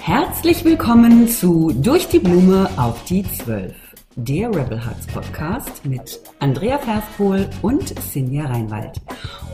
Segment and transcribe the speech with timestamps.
[0.00, 3.74] Herzlich willkommen zu Durch die Blume auf die Zwölf,
[4.16, 9.00] der Rebel Hearts Podcast mit Andrea Ferspohl und Sinja Reinwald.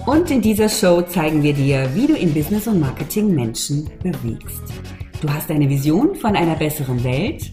[0.07, 4.63] Und in dieser Show zeigen wir dir, wie du in Business und Marketing Menschen bewegst.
[5.21, 7.53] Du hast eine Vision von einer besseren Welt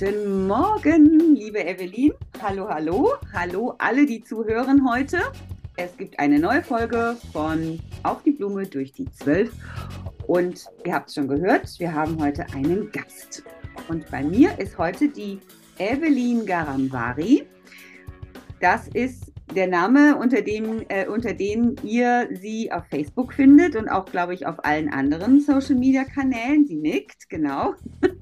[0.00, 2.12] Guten Morgen, liebe Evelyn.
[2.40, 3.12] Hallo, hallo.
[3.34, 5.18] Hallo alle, die zuhören heute.
[5.76, 9.52] Es gibt eine neue Folge von Auf die Blume durch die Zwölf.
[10.26, 13.44] Und ihr habt es schon gehört, wir haben heute einen Gast.
[13.88, 15.38] Und bei mir ist heute die
[15.76, 17.46] Evelyn Garamvari.
[18.58, 23.90] Das ist der Name, unter dem, äh, unter dem ihr sie auf Facebook findet und
[23.90, 26.66] auch, glaube ich, auf allen anderen Social Media Kanälen.
[26.66, 27.74] Sie nickt, genau.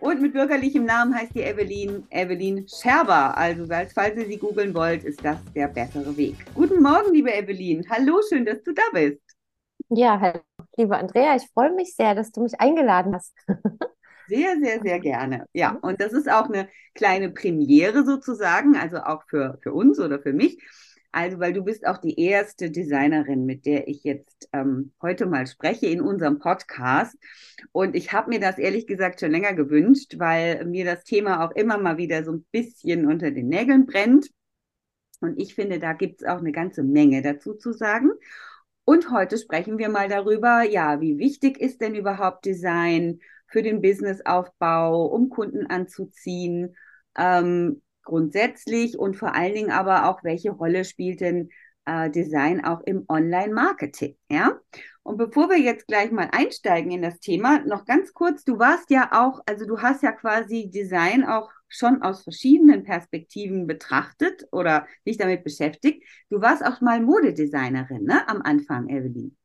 [0.00, 3.36] Und mit bürgerlichem Namen heißt die Evelyn Evelyn Scherber.
[3.36, 6.36] Also, falls ihr sie googeln wollt, ist das der bessere Weg.
[6.54, 7.84] Guten Morgen, liebe Evelyn.
[7.90, 9.20] Hallo, schön, dass du da bist.
[9.88, 10.40] Ja, hallo,
[10.76, 11.34] liebe Andrea.
[11.34, 13.34] Ich freue mich sehr, dass du mich eingeladen hast.
[14.28, 15.46] Sehr, sehr, sehr gerne.
[15.54, 20.20] Ja, und das ist auch eine kleine Premiere sozusagen, also auch für, für uns oder
[20.20, 20.62] für mich.
[21.18, 25.48] Also, weil du bist auch die erste Designerin, mit der ich jetzt ähm, heute mal
[25.48, 27.18] spreche in unserem Podcast.
[27.72, 31.50] Und ich habe mir das ehrlich gesagt schon länger gewünscht, weil mir das Thema auch
[31.56, 34.30] immer mal wieder so ein bisschen unter den Nägeln brennt.
[35.20, 38.12] Und ich finde, da gibt es auch eine ganze Menge dazu zu sagen.
[38.84, 43.18] Und heute sprechen wir mal darüber, ja, wie wichtig ist denn überhaupt Design
[43.48, 46.76] für den Businessaufbau, um Kunden anzuziehen?
[47.16, 51.50] Ähm, grundsätzlich und vor allen Dingen aber auch, welche Rolle spielt denn
[51.84, 54.16] äh, Design auch im Online-Marketing?
[54.30, 54.58] Ja.
[55.02, 58.90] Und bevor wir jetzt gleich mal einsteigen in das Thema, noch ganz kurz, du warst
[58.90, 64.86] ja auch, also du hast ja quasi Design auch schon aus verschiedenen Perspektiven betrachtet oder
[65.06, 66.02] dich damit beschäftigt.
[66.30, 69.36] Du warst auch mal Modedesignerin, ne, am Anfang, Evelyn.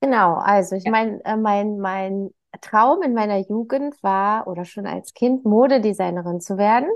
[0.00, 0.90] Genau, also ich ja.
[0.90, 6.56] meine, äh, mein, mein Traum in meiner Jugend war oder schon als Kind Modedesignerin zu
[6.56, 6.88] werden.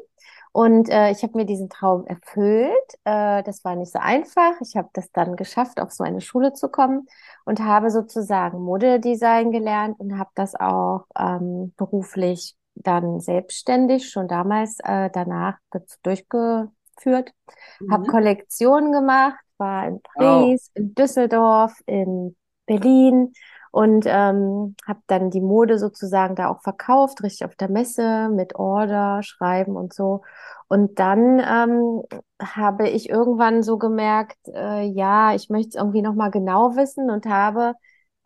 [0.53, 2.73] Und äh, ich habe mir diesen Traum erfüllt.
[3.05, 4.53] Äh, das war nicht so einfach.
[4.61, 7.07] Ich habe das dann geschafft, auf so eine Schule zu kommen
[7.47, 14.79] und habe sozusagen Modedesign gelernt und habe das auch ähm, beruflich dann selbstständig schon damals
[14.85, 15.57] äh, danach
[16.03, 17.33] durchgeführt.
[17.81, 17.93] Mhm.
[17.93, 20.79] Habe Kollektionen gemacht, war in Paris, oh.
[20.79, 22.37] in Düsseldorf, in
[22.67, 23.33] Berlin
[23.73, 28.55] und ähm, habe dann die Mode sozusagen da auch verkauft, richtig auf der Messe mit
[28.55, 30.21] Order, Schreiben und so.
[30.69, 32.03] Und dann ähm,
[32.39, 37.25] habe ich irgendwann so gemerkt, äh, ja, ich möchte es irgendwie nochmal genau wissen und
[37.25, 37.73] habe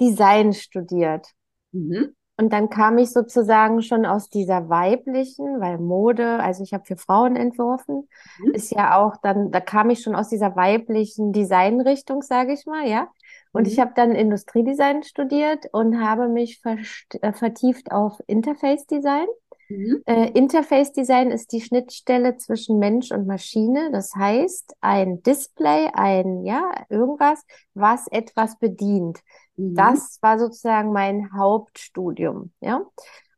[0.00, 1.28] Design studiert.
[1.70, 2.16] Mhm.
[2.38, 6.96] Und dann kam ich sozusagen schon aus dieser weiblichen, weil Mode, also ich habe für
[6.96, 8.08] Frauen entworfen,
[8.40, 8.52] mhm.
[8.52, 12.86] ist ja auch dann, da kam ich schon aus dieser weiblichen Designrichtung, sage ich mal,
[12.86, 13.08] ja.
[13.56, 13.68] Und mhm.
[13.68, 19.26] ich habe dann Industriedesign studiert und habe mich äh, vertieft auf Interface Design.
[19.70, 20.02] Mhm.
[20.04, 23.90] Äh, Interface Design ist die Schnittstelle zwischen Mensch und Maschine.
[23.92, 29.20] Das heißt, ein Display, ein, ja, irgendwas, was etwas bedient.
[29.56, 29.74] Mhm.
[29.74, 32.82] Das war sozusagen mein Hauptstudium, ja.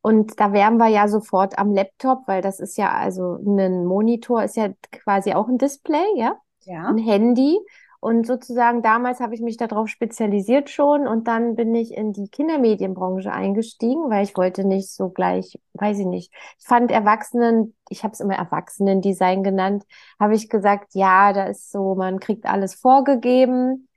[0.00, 4.42] Und da wären wir ja sofort am Laptop, weil das ist ja, also ein Monitor
[4.42, 6.36] ist ja quasi auch ein Display, ja.
[6.64, 6.88] Ja.
[6.88, 7.58] Ein Handy.
[8.00, 12.28] Und sozusagen damals habe ich mich darauf spezialisiert schon und dann bin ich in die
[12.28, 16.32] Kindermedienbranche eingestiegen, weil ich wollte nicht so gleich, weiß ich nicht.
[16.60, 19.84] Ich fand Erwachsenen, ich habe es immer Erwachsenendesign genannt,
[20.20, 23.88] habe ich gesagt, ja, da ist so, man kriegt alles vorgegeben,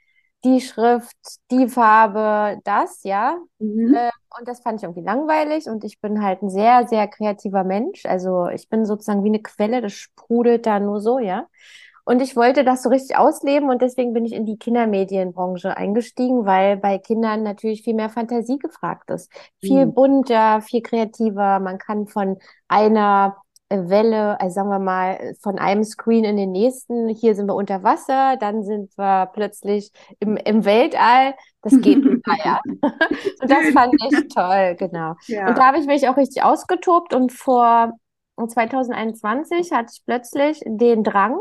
[0.44, 1.16] die Schrift,
[1.52, 3.38] die Farbe, das, ja.
[3.60, 3.94] Mhm.
[3.94, 4.10] Äh,
[4.40, 8.06] und das fand ich irgendwie langweilig und ich bin halt ein sehr, sehr kreativer Mensch.
[8.08, 11.48] Also ich bin sozusagen wie eine Quelle, das sprudelt da nur so, ja.
[12.06, 16.46] Und ich wollte das so richtig ausleben und deswegen bin ich in die Kindermedienbranche eingestiegen,
[16.46, 19.32] weil bei Kindern natürlich viel mehr Fantasie gefragt ist.
[19.60, 19.94] Viel mhm.
[19.94, 21.60] bunter, viel kreativer.
[21.60, 22.38] Man kann von
[22.68, 23.38] einer
[23.72, 27.08] Welle, also sagen wir mal, von einem Screen in den nächsten.
[27.10, 31.36] Hier sind wir unter Wasser, dann sind wir plötzlich im, im Weltall.
[31.62, 32.60] Das geht super, ja.
[32.66, 35.16] Und das fand ich toll, genau.
[35.28, 35.48] Ja.
[35.48, 37.94] Und da habe ich mich auch richtig ausgetobt und vor
[38.36, 41.38] Und 2021 hatte ich plötzlich den Drang,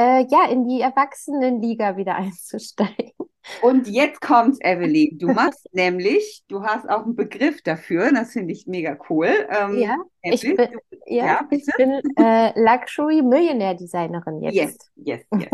[0.00, 3.12] äh, ja, in die Erwachsenenliga wieder einzusteigen.
[3.58, 5.18] Und jetzt kommt's, Evelyn.
[5.18, 9.28] Du machst nämlich, du hast auch einen Begriff dafür, das finde ich mega cool.
[9.50, 10.66] Ähm, Ja, ich bin, du,
[11.06, 14.90] ja, ja, ich bin äh, Luxury Millionaire Designerin Yes, jetzt.
[14.96, 15.48] yes, yes.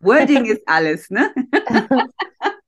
[0.00, 1.32] Wording ist alles, ne?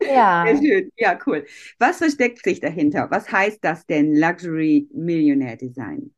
[0.01, 0.93] Ja, Sehr schön.
[0.97, 1.45] Ja, cool.
[1.79, 3.09] Was versteckt sich dahinter?
[3.11, 6.13] Was heißt das denn, Luxury Millionaire Design?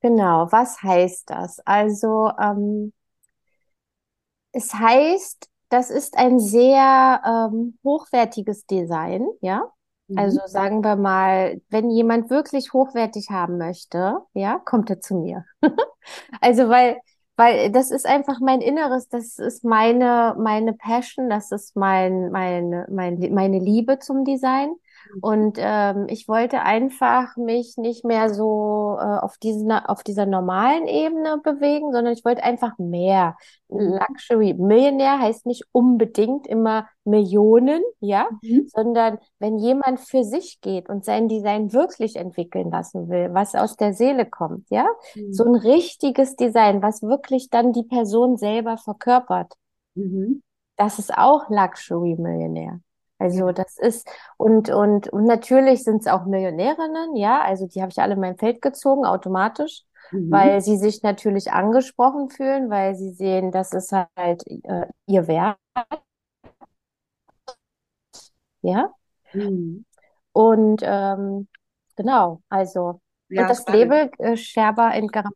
[0.00, 0.48] genau.
[0.52, 1.60] Was heißt das?
[1.60, 2.92] Also, ähm,
[4.56, 9.70] es heißt, das ist ein sehr ähm, hochwertiges Design, ja.
[10.14, 10.46] Also Mhm.
[10.46, 15.44] sagen wir mal, wenn jemand wirklich hochwertig haben möchte, ja, kommt er zu mir.
[16.40, 16.98] Also weil,
[17.36, 22.86] weil das ist einfach mein Inneres, das ist meine, meine Passion, das ist mein, meine,
[22.90, 24.74] mein, meine Liebe zum Design.
[25.20, 30.86] Und ähm, ich wollte einfach mich nicht mehr so äh, auf diesen, auf dieser normalen
[30.86, 33.36] Ebene bewegen, sondern ich wollte einfach mehr.
[33.68, 33.98] Mhm.
[33.98, 38.68] Luxury Millionär heißt nicht unbedingt immer Millionen, ja, Mhm.
[38.68, 43.76] sondern wenn jemand für sich geht und sein Design wirklich entwickeln lassen will, was aus
[43.76, 44.86] der Seele kommt, ja,
[45.30, 49.54] so ein richtiges Design, was wirklich dann die Person selber verkörpert,
[49.94, 50.42] Mhm.
[50.76, 52.80] das ist auch Luxury Millionär.
[53.18, 57.90] Also das ist, und, und, und natürlich sind es auch Millionärinnen, ja, also die habe
[57.90, 59.82] ich alle in mein Feld gezogen, automatisch,
[60.12, 60.30] Mhm.
[60.30, 65.56] weil sie sich natürlich angesprochen fühlen, weil sie sehen, das ist halt äh, ihr Wert,
[68.62, 68.92] ja.
[69.32, 69.84] Mhm.
[70.32, 71.48] Und ähm,
[71.96, 73.00] genau, also,
[73.34, 73.80] und Ja, das spannend.
[73.80, 75.32] Label äh, Sherba in Garam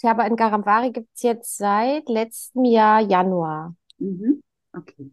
[0.00, 3.74] Sherba in Garamwari gibt es jetzt seit letztem Jahr Januar.
[4.00, 4.40] Mhm.
[4.76, 5.10] Okay.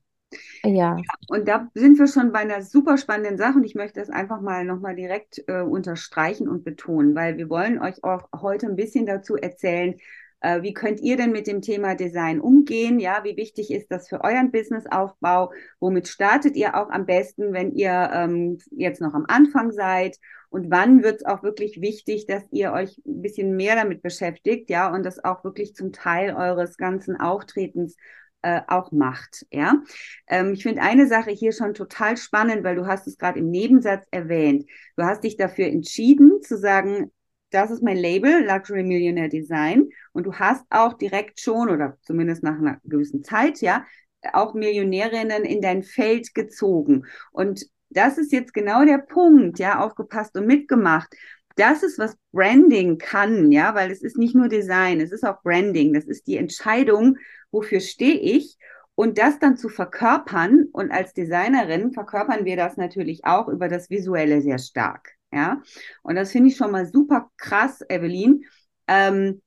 [0.64, 0.98] Ja,
[1.28, 4.42] Und da sind wir schon bei einer super spannenden Sache und ich möchte das einfach
[4.42, 9.06] mal nochmal direkt äh, unterstreichen und betonen, weil wir wollen euch auch heute ein bisschen
[9.06, 9.96] dazu erzählen,
[10.42, 13.00] äh, wie könnt ihr denn mit dem Thema Design umgehen?
[13.00, 15.52] Ja, wie wichtig ist das für euren Businessaufbau?
[15.80, 20.18] Womit startet ihr auch am besten, wenn ihr ähm, jetzt noch am Anfang seid?
[20.50, 24.70] Und wann wird es auch wirklich wichtig, dass ihr euch ein bisschen mehr damit beschäftigt,
[24.70, 27.98] ja, und das auch wirklich zum Teil eures ganzen Auftretens
[28.46, 29.82] äh, auch macht, ja?
[30.28, 33.50] Ähm, ich finde eine Sache hier schon total spannend, weil du hast es gerade im
[33.50, 34.70] Nebensatz erwähnt.
[34.96, 37.12] Du hast dich dafür entschieden zu sagen,
[37.50, 39.90] das ist mein Label, Luxury Millionaire Design.
[40.14, 43.86] Und du hast auch direkt schon, oder zumindest nach einer gewissen Zeit, ja,
[44.34, 47.06] auch Millionärinnen in dein Feld gezogen.
[47.32, 51.16] Und das ist jetzt genau der Punkt, ja, aufgepasst und mitgemacht.
[51.56, 55.42] Das ist, was Branding kann, ja, weil es ist nicht nur Design, es ist auch
[55.42, 55.94] Branding.
[55.94, 57.18] Das ist die Entscheidung,
[57.52, 58.58] wofür stehe ich
[58.96, 63.90] und das dann zu verkörpern und als Designerin verkörpern wir das natürlich auch über das
[63.90, 65.62] Visuelle sehr stark, ja.
[66.02, 68.46] Und das finde ich schon mal super krass, Evelyn,
[68.88, 69.42] ähm,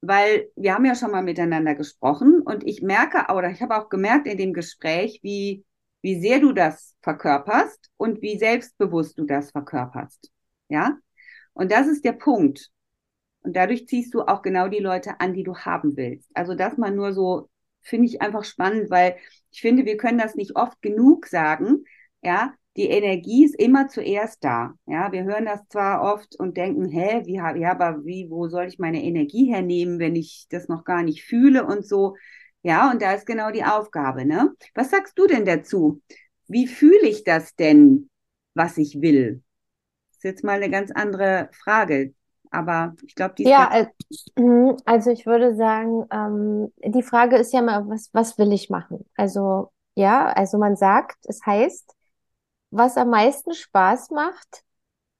[0.00, 3.88] weil wir haben ja schon mal miteinander gesprochen und ich merke, oder ich habe auch
[3.88, 5.64] gemerkt in dem Gespräch, wie,
[6.02, 10.30] wie sehr du das verkörperst und wie selbstbewusst du das verkörperst,
[10.68, 10.98] ja.
[11.52, 12.70] Und das ist der Punkt.
[13.42, 16.30] Und dadurch ziehst du auch genau die Leute an, die du haben willst.
[16.34, 17.48] Also das mal nur so,
[17.82, 19.16] finde ich einfach spannend, weil
[19.50, 21.84] ich finde, wir können das nicht oft genug sagen.
[22.22, 24.74] Ja, die Energie ist immer zuerst da.
[24.86, 28.66] Ja, wir hören das zwar oft und denken, hä, wie, ja, aber wie, wo soll
[28.66, 32.16] ich meine Energie hernehmen, wenn ich das noch gar nicht fühle und so.
[32.62, 34.54] Ja, und da ist genau die Aufgabe, ne?
[34.74, 36.02] Was sagst du denn dazu?
[36.46, 38.10] Wie fühle ich das denn,
[38.54, 39.42] was ich will?
[40.18, 42.12] Das ist jetzt mal eine ganz andere Frage.
[42.50, 43.86] Aber ich glaube, die ist ja,
[44.36, 48.68] mhm, also ich würde sagen, ähm, die Frage ist ja mal, was, was will ich
[48.70, 49.04] machen?
[49.16, 51.94] Also, ja, also man sagt, es heißt,
[52.70, 54.64] was am meisten Spaß macht,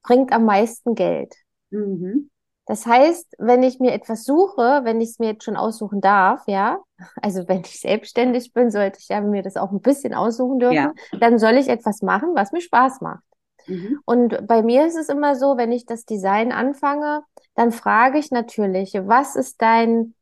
[0.02, 1.35] bringt am meisten Geld.
[1.71, 2.28] mhm.
[2.67, 6.43] Das heißt, wenn ich mir etwas suche, wenn ich es mir jetzt schon aussuchen darf,
[6.47, 6.78] ja,
[7.23, 10.75] also wenn ich selbstständig bin, sollte ich ja mir das auch ein bisschen aussuchen dürfen,
[10.75, 10.93] Ja.
[11.19, 13.23] dann soll ich etwas machen, was mir Spaß macht.
[13.69, 14.01] Mhm.
[14.05, 17.23] Und bei mir ist es immer so, wenn ich das Design anfange,
[17.55, 20.15] dann frage ich natürlich, was ist dein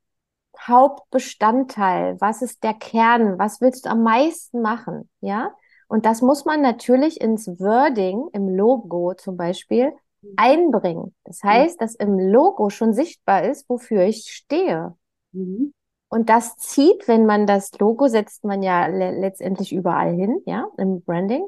[0.61, 2.17] Hauptbestandteil?
[2.21, 3.39] Was ist der Kern?
[3.39, 5.09] Was willst du am meisten machen?
[5.21, 5.55] Ja?
[5.89, 9.93] Und das muss man natürlich ins Wording, im Logo zum Beispiel,
[10.37, 11.15] einbringen.
[11.25, 14.95] Das heißt, dass im Logo schon sichtbar ist, wofür ich stehe.
[15.33, 15.73] Mhm.
[16.09, 20.67] Und das zieht, wenn man das Logo setzt man ja le letztendlich überall hin, ja,
[20.79, 21.47] im Branding.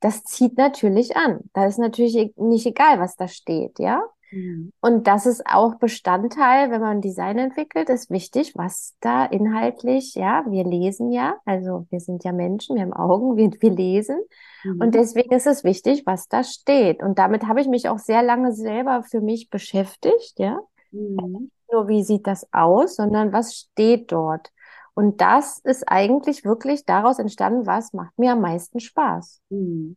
[0.00, 1.40] Das zieht natürlich an.
[1.52, 4.02] Da ist natürlich e- nicht egal, was da steht, ja.
[4.30, 4.72] Mhm.
[4.80, 10.44] Und das ist auch Bestandteil, wenn man Design entwickelt, ist wichtig, was da inhaltlich, ja,
[10.48, 14.18] wir lesen ja, also wir sind ja Menschen, wir haben Augen, wir, wir lesen.
[14.64, 14.80] Mhm.
[14.80, 17.02] Und deswegen ist es wichtig, was da steht.
[17.02, 20.58] Und damit habe ich mich auch sehr lange selber für mich beschäftigt, ja.
[20.90, 21.50] Mhm.
[21.50, 24.50] Nicht nur, wie sieht das aus, sondern was steht dort.
[24.98, 29.40] Und das ist eigentlich wirklich daraus entstanden, was macht mir am meisten Spaß.
[29.48, 29.96] Mhm.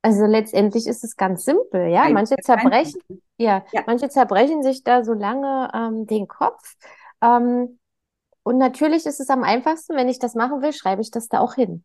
[0.00, 2.08] Also letztendlich ist es ganz simpel, ja.
[2.08, 3.02] Manche zerbrechen,
[3.36, 6.74] ja, ja, manche zerbrechen sich da so lange ähm, den Kopf.
[7.20, 7.78] Ähm,
[8.44, 11.40] und natürlich ist es am einfachsten, wenn ich das machen will, schreibe ich das da
[11.40, 11.84] auch hin.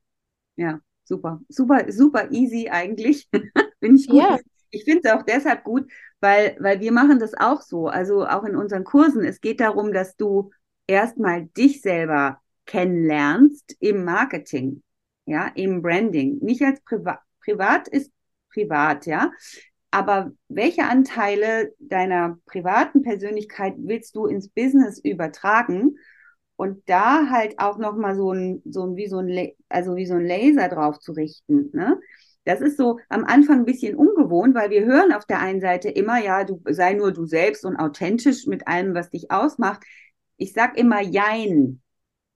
[0.55, 3.29] Ja, super, super, super easy eigentlich.
[3.81, 4.17] Bin ich gut.
[4.17, 4.39] Ja.
[4.69, 7.87] Ich finde es auch deshalb gut, weil, weil wir machen das auch so.
[7.87, 9.25] Also auch in unseren Kursen.
[9.25, 10.51] Es geht darum, dass du
[10.87, 14.83] erstmal dich selber kennenlernst im Marketing,
[15.25, 16.39] ja, im Branding.
[16.41, 18.11] Nicht als Privat privat ist
[18.53, 19.31] privat, ja.
[19.91, 25.97] Aber welche Anteile deiner privaten Persönlichkeit willst du ins Business übertragen?
[26.55, 30.13] Und da halt auch nochmal so ein, so ein, wie so ein, also wie so
[30.13, 31.99] ein Laser drauf zu richten, ne?
[32.43, 35.89] Das ist so am Anfang ein bisschen ungewohnt, weil wir hören auf der einen Seite
[35.89, 39.83] immer, ja, du sei nur du selbst und authentisch mit allem, was dich ausmacht.
[40.37, 41.81] Ich sag immer Jein.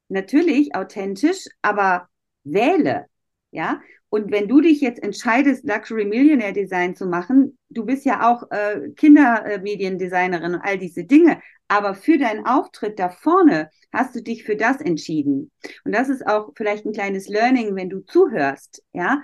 [0.08, 2.08] Natürlich authentisch, aber
[2.44, 3.06] wähle.
[3.52, 8.30] Ja, und wenn du dich jetzt entscheidest, Luxury Millionaire Design zu machen, du bist ja
[8.32, 14.22] auch äh, Kindermediendesignerin und all diese Dinge, aber für deinen Auftritt da vorne hast du
[14.22, 15.52] dich für das entschieden.
[15.84, 19.22] Und das ist auch vielleicht ein kleines Learning, wenn du zuhörst, ja.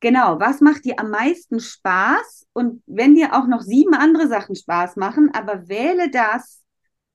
[0.00, 2.46] Genau, was macht dir am meisten Spaß?
[2.52, 6.62] Und wenn dir auch noch sieben andere Sachen Spaß machen, aber wähle das,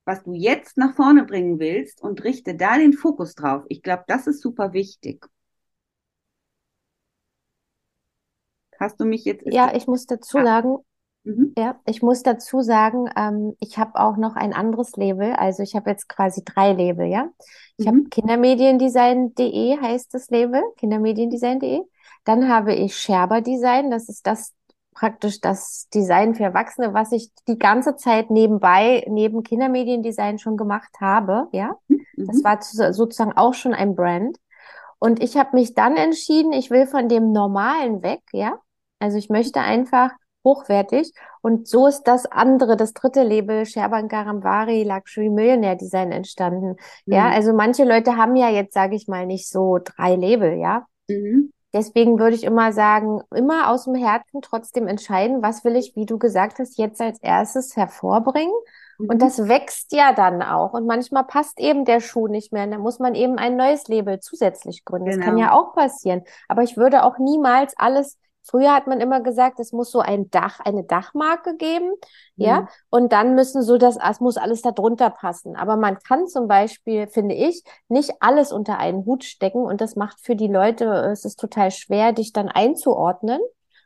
[0.06, 3.64] was du jetzt nach vorne bringen willst und richte da den Fokus drauf.
[3.70, 5.26] Ich glaube, das ist super wichtig.
[8.80, 9.44] Hast du mich jetzt?
[9.46, 10.44] Ja, ich muss dazu ah.
[10.44, 10.78] sagen,
[11.24, 11.54] mhm.
[11.58, 15.34] ja, ich muss dazu sagen, ähm, ich habe auch noch ein anderes Label.
[15.34, 17.30] Also ich habe jetzt quasi drei Label, ja.
[17.78, 17.90] Ich mhm.
[17.90, 21.82] habe Kindermediendesign.de heißt das Label, Kindermediendesign.de.
[22.26, 24.54] Dann habe ich Scherber Design, das ist das
[24.94, 30.96] praktisch das Design für Erwachsene, was ich die ganze Zeit nebenbei, neben Kindermediendesign schon gemacht
[31.02, 31.76] habe, ja.
[31.88, 32.06] Mhm.
[32.16, 34.38] Das war sozusagen auch schon ein Brand.
[35.00, 38.58] Und ich habe mich dann entschieden, ich will von dem Normalen weg, ja.
[39.00, 40.12] Also ich möchte einfach
[40.46, 41.12] hochwertig.
[41.42, 46.76] Und so ist das andere, das dritte Label, Sherban Garamvari Luxury Millionaire Design entstanden.
[47.06, 47.14] Mhm.
[47.14, 50.86] Ja, also manche Leute haben ja jetzt, sage ich mal, nicht so drei Label, ja.
[51.10, 51.52] Mhm.
[51.74, 56.06] Deswegen würde ich immer sagen, immer aus dem Herzen trotzdem entscheiden, was will ich, wie
[56.06, 58.54] du gesagt hast, jetzt als erstes hervorbringen.
[59.00, 59.10] Mhm.
[59.10, 60.74] Und das wächst ja dann auch.
[60.74, 62.66] Und manchmal passt eben der Schuh nicht mehr.
[62.66, 65.10] Und dann muss man eben ein neues Label zusätzlich gründen.
[65.10, 65.18] Genau.
[65.18, 65.60] Das kann ja genau.
[65.60, 66.22] auch passieren.
[66.48, 70.30] Aber ich würde auch niemals alles Früher hat man immer gesagt, es muss so ein
[70.30, 71.88] Dach, eine Dachmarke geben,
[72.36, 72.46] mhm.
[72.46, 75.56] ja, und dann müssen so das, es muss alles da drunter passen.
[75.56, 79.96] Aber man kann zum Beispiel, finde ich, nicht alles unter einen Hut stecken und das
[79.96, 83.40] macht für die Leute, es ist total schwer, dich dann einzuordnen.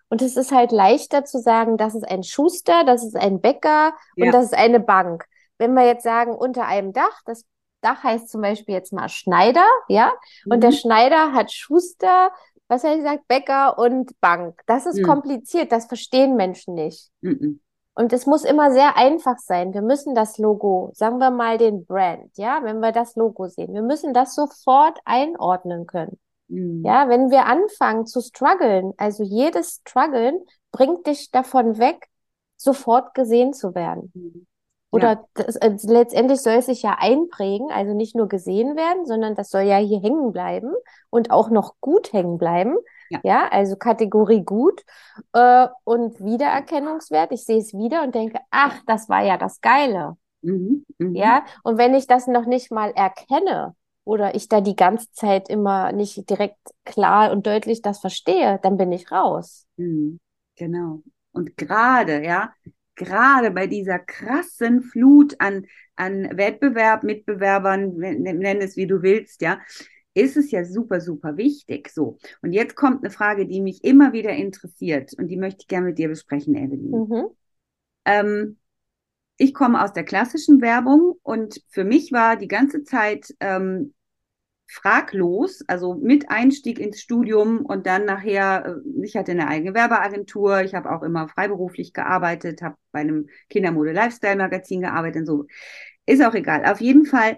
[0.09, 3.93] Und es ist halt leichter zu sagen, das ist ein Schuster, das ist ein Bäcker
[4.15, 4.25] ja.
[4.25, 5.25] und das ist eine Bank.
[5.57, 7.43] Wenn wir jetzt sagen, unter einem Dach, das
[7.81, 10.13] Dach heißt zum Beispiel jetzt mal Schneider, ja,
[10.45, 10.53] mhm.
[10.53, 10.75] und der mhm.
[10.75, 12.31] Schneider hat Schuster,
[12.67, 14.61] was habe ich gesagt, Bäcker und Bank.
[14.65, 15.03] Das ist mhm.
[15.03, 17.09] kompliziert, das verstehen Menschen nicht.
[17.21, 17.61] Mhm.
[17.93, 19.73] Und es muss immer sehr einfach sein.
[19.73, 23.73] Wir müssen das Logo, sagen wir mal den Brand, ja, wenn wir das Logo sehen,
[23.73, 26.19] wir müssen das sofort einordnen können.
[26.47, 26.83] Mhm.
[26.85, 30.39] Ja, wenn wir anfangen zu strugglen, also jedes Struggeln
[30.71, 32.07] bringt dich davon weg,
[32.55, 34.47] sofort gesehen zu werden.
[34.89, 35.25] Oder ja.
[35.33, 39.49] das, äh, letztendlich soll es sich ja einprägen, also nicht nur gesehen werden, sondern das
[39.49, 40.73] soll ja hier hängen bleiben
[41.09, 42.77] und auch noch gut hängen bleiben.
[43.09, 44.83] Ja, ja also Kategorie gut
[45.33, 47.31] äh, und Wiedererkennungswert.
[47.33, 50.15] Ich sehe es wieder und denke, ach, das war ja das Geile.
[50.41, 51.19] Mhm, mh.
[51.19, 53.75] Ja, und wenn ich das noch nicht mal erkenne
[54.05, 58.77] oder ich da die ganze Zeit immer nicht direkt klar und deutlich das verstehe, dann
[58.77, 59.65] bin ich raus.
[59.75, 60.19] Mhm,
[60.55, 61.01] genau.
[61.33, 62.53] Und gerade, ja,
[62.97, 69.59] gerade bei dieser krassen Flut an, an Wettbewerb, Mitbewerbern, nenn es wie du willst, ja,
[70.13, 71.89] ist es ja super, super wichtig.
[71.89, 72.17] So.
[72.41, 75.87] Und jetzt kommt eine Frage, die mich immer wieder interessiert und die möchte ich gerne
[75.87, 76.89] mit dir besprechen, Evelyn.
[76.89, 77.27] Mhm.
[78.05, 78.57] Ähm,
[79.37, 83.93] ich komme aus der klassischen Werbung und für mich war die ganze Zeit ähm,
[84.67, 90.61] fraglos, also mit Einstieg ins Studium und dann nachher, äh, ich hatte eine eigene Werbeagentur,
[90.61, 95.45] ich habe auch immer freiberuflich gearbeitet, habe bei einem Kindermode-Lifestyle-Magazin gearbeitet und so.
[96.05, 96.65] Ist auch egal.
[96.65, 97.37] Auf jeden Fall,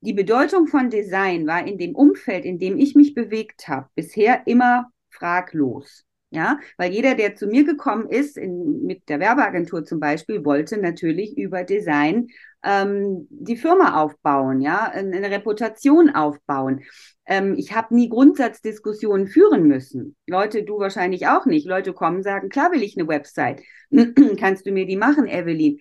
[0.00, 4.46] die Bedeutung von Design war in dem Umfeld, in dem ich mich bewegt habe, bisher
[4.46, 6.04] immer fraglos.
[6.30, 10.78] Ja, weil jeder, der zu mir gekommen ist, in, mit der Werbeagentur zum Beispiel, wollte
[10.78, 12.28] natürlich über Design
[12.64, 16.82] ähm, die Firma aufbauen, ja, eine Reputation aufbauen.
[17.26, 20.16] Ähm, ich habe nie Grundsatzdiskussionen führen müssen.
[20.26, 21.66] Leute, du wahrscheinlich auch nicht.
[21.66, 23.62] Leute kommen, sagen, klar will ich eine Website.
[24.38, 25.78] Kannst du mir die machen, Evelyn?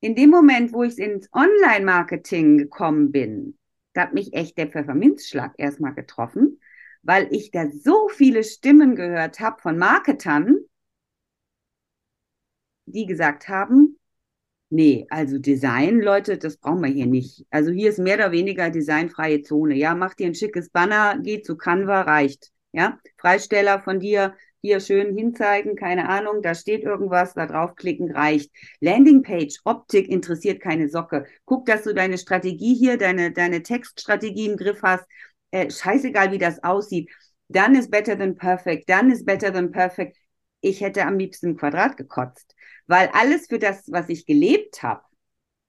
[0.00, 3.58] In dem Moment, wo ich ins Online-Marketing gekommen bin,
[3.94, 6.58] da hat mich echt der Pfefferminzschlag erstmal getroffen
[7.02, 10.58] weil ich da so viele Stimmen gehört habe von Marketern,
[12.86, 13.97] die gesagt haben,
[14.70, 17.46] nee, also Design, Leute, das brauchen wir hier nicht.
[17.50, 19.74] Also hier ist mehr oder weniger designfreie Zone.
[19.74, 22.50] Ja, mach dir ein schickes Banner, geh zu Canva, reicht.
[22.72, 28.50] Ja, Freisteller von dir, hier schön hinzeigen, keine Ahnung, da steht irgendwas, da draufklicken reicht.
[28.80, 31.26] Landingpage, Optik interessiert keine Socke.
[31.44, 35.06] Guck, dass du deine Strategie hier, deine, deine Textstrategie im Griff hast
[35.50, 37.10] äh, scheißegal, wie das aussieht,
[37.48, 40.16] dann ist better than perfect, dann ist better than perfect.
[40.60, 42.54] Ich hätte am liebsten ein Quadrat gekotzt,
[42.86, 45.02] weil alles für das, was ich gelebt habe,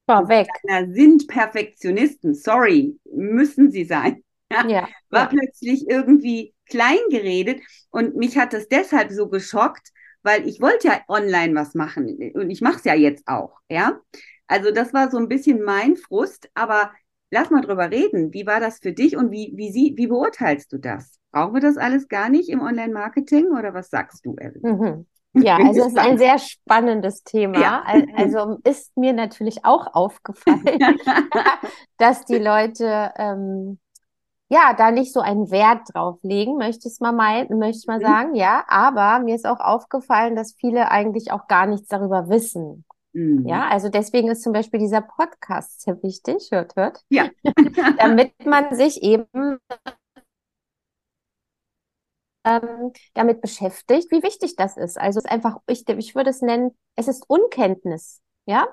[0.07, 0.47] war weg.
[0.93, 4.23] Sind Perfektionisten, sorry, müssen sie sein.
[4.51, 5.27] Ja, ja, war ja.
[5.27, 9.91] plötzlich irgendwie klein geredet und mich hat das deshalb so geschockt,
[10.23, 13.99] weil ich wollte ja online was machen und ich mache es ja jetzt auch, ja.
[14.47, 16.91] Also das war so ein bisschen mein Frust, aber
[17.29, 18.33] lass mal drüber reden.
[18.33, 21.18] Wie war das für dich und wie, wie, sie, wie beurteilst du das?
[21.31, 24.77] Brauchen wir das alles gar nicht im Online-Marketing oder was sagst du, Evelyn?
[24.77, 25.05] Mhm.
[25.33, 27.59] Ja, also es ist ein sehr spannendes Thema.
[27.59, 27.83] Ja.
[28.15, 30.63] Also ist mir natürlich auch aufgefallen,
[31.99, 33.77] dass die Leute ähm,
[34.49, 37.99] ja da nicht so einen Wert drauf legen, möchte ich mal meinen, möchte ich mal
[37.99, 38.03] mhm.
[38.03, 38.63] sagen, ja.
[38.67, 42.85] Aber mir ist auch aufgefallen, dass viele eigentlich auch gar nichts darüber wissen.
[43.13, 43.47] Mhm.
[43.47, 47.01] Ja, also deswegen ist zum Beispiel dieser Podcast sehr wichtig, hört, hört.
[47.09, 47.29] Ja.
[47.99, 49.27] damit man sich eben
[52.43, 54.99] ähm, damit beschäftigt, wie wichtig das ist.
[54.99, 58.21] Also es ist einfach, ich, ich würde es nennen, es ist Unkenntnis.
[58.45, 58.67] Ja,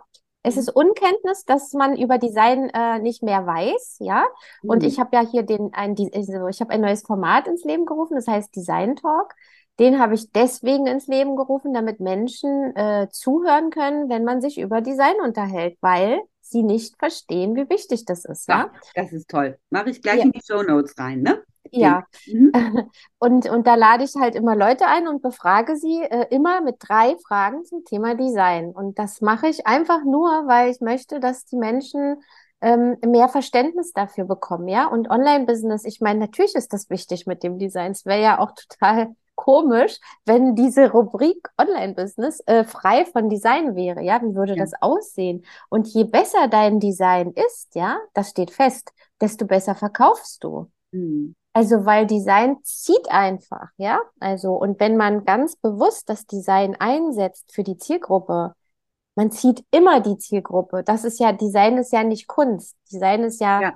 [0.46, 0.60] es mhm.
[0.60, 4.24] ist Unkenntnis, dass man über Design äh, nicht mehr weiß, ja.
[4.62, 4.88] Und mhm.
[4.88, 8.14] ich habe ja hier den ein, also ich habe ein neues Format ins Leben gerufen,
[8.14, 9.34] das heißt Design Talk.
[9.78, 14.58] Den habe ich deswegen ins Leben gerufen, damit Menschen äh, zuhören können, wenn man sich
[14.58, 18.48] über Design unterhält, weil sie nicht verstehen, wie wichtig das ist.
[18.48, 18.72] Ja, ja?
[18.94, 19.58] das ist toll.
[19.68, 20.24] Mache ich gleich ja.
[20.24, 21.42] in die Show Notes rein, ne?
[21.72, 22.52] Ja, mhm.
[23.18, 26.76] und, und da lade ich halt immer Leute ein und befrage sie äh, immer mit
[26.78, 28.72] drei Fragen zum Thema Design.
[28.72, 32.22] Und das mache ich einfach nur, weil ich möchte, dass die Menschen
[32.60, 34.86] ähm, mehr Verständnis dafür bekommen, ja.
[34.86, 37.92] Und Online-Business, ich meine, natürlich ist das wichtig mit dem Design.
[37.92, 44.02] Es wäre ja auch total komisch, wenn diese Rubrik Online-Business äh, frei von Design wäre.
[44.02, 44.62] Ja, wie würde ja.
[44.62, 45.44] das aussehen?
[45.68, 50.70] Und je besser dein Design ist, ja, das steht fest, desto besser verkaufst du.
[50.92, 51.34] Mhm.
[51.56, 53.98] Also, weil Design zieht einfach, ja.
[54.20, 58.52] Also, und wenn man ganz bewusst das Design einsetzt für die Zielgruppe,
[59.14, 60.82] man zieht immer die Zielgruppe.
[60.84, 62.76] Das ist ja, Design ist ja nicht Kunst.
[62.92, 63.74] Design ist ja, ja.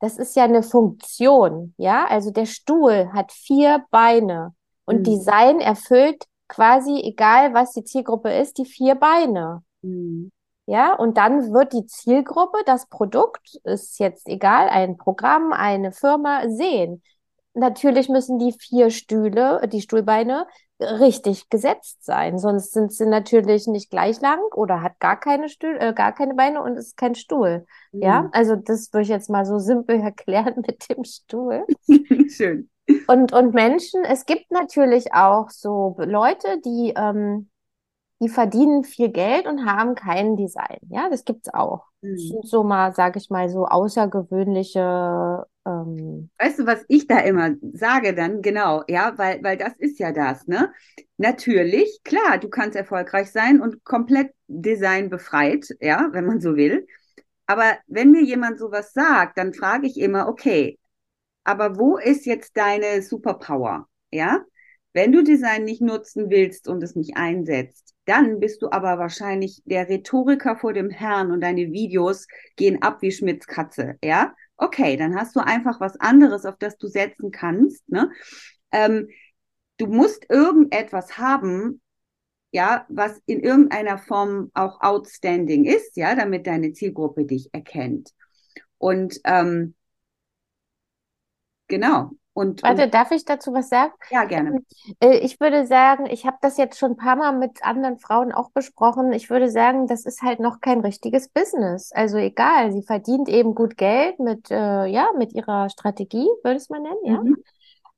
[0.00, 2.06] das ist ja eine Funktion, ja.
[2.06, 4.54] Also der Stuhl hat vier Beine.
[4.84, 5.04] Und mhm.
[5.04, 9.62] Design erfüllt quasi, egal was die Zielgruppe ist, die vier Beine.
[9.80, 10.30] Mhm.
[10.66, 16.48] Ja, und dann wird die Zielgruppe, das Produkt, ist jetzt egal, ein Programm, eine Firma
[16.48, 17.02] sehen.
[17.54, 20.46] Natürlich müssen die vier Stühle, die Stuhlbeine,
[20.80, 22.38] richtig gesetzt sein.
[22.38, 26.34] Sonst sind sie natürlich nicht gleich lang oder hat gar keine Stühle, äh, gar keine
[26.34, 27.64] Beine und ist kein Stuhl.
[27.92, 28.02] Mhm.
[28.02, 31.64] Ja, also das würde ich jetzt mal so simpel erklären mit dem Stuhl.
[32.28, 32.68] Schön.
[33.06, 37.48] Und, und Menschen, es gibt natürlich auch so Leute, die, ähm,
[38.20, 40.78] die verdienen viel Geld und haben kein Design.
[40.88, 41.84] Ja, das gibt's auch.
[42.02, 42.16] Mhm.
[42.16, 45.46] Das sind so mal, sage ich mal, so außergewöhnliche.
[45.66, 48.42] Ähm, weißt du, was ich da immer sage dann?
[48.42, 50.72] Genau, ja, weil, weil das ist ja das, ne?
[51.16, 56.86] Natürlich, klar, du kannst erfolgreich sein und komplett Design befreit, ja, wenn man so will.
[57.46, 60.78] Aber wenn mir jemand sowas sagt, dann frage ich immer, okay,
[61.44, 63.88] aber wo ist jetzt deine Superpower?
[64.10, 64.44] Ja?
[64.92, 69.62] Wenn du Design nicht nutzen willst und es nicht einsetzt, dann bist du aber wahrscheinlich
[69.64, 73.96] der Rhetoriker vor dem Herrn und deine Videos gehen ab wie Schmidts Katze.
[74.02, 74.34] Ja?
[74.56, 77.88] Okay, dann hast du einfach was anderes, auf das du setzen kannst.
[77.88, 78.10] Ne?
[78.72, 79.08] Ähm,
[79.78, 81.82] du musst irgendetwas haben,
[82.52, 88.10] ja, was in irgendeiner Form auch outstanding ist, ja, damit deine Zielgruppe dich erkennt.
[88.78, 89.74] Und ähm,
[91.68, 92.16] Genau.
[92.34, 93.92] Und, Warte, darf ich dazu was sagen?
[94.10, 94.58] Ja, gerne.
[95.00, 98.32] Äh, ich würde sagen, ich habe das jetzt schon ein paar Mal mit anderen Frauen
[98.32, 99.12] auch besprochen.
[99.12, 101.92] Ich würde sagen, das ist halt noch kein richtiges Business.
[101.92, 106.64] Also egal, sie verdient eben gut Geld mit, äh, ja, mit ihrer Strategie, würde ich
[106.64, 107.22] es mal nennen, ja.
[107.22, 107.36] Mhm.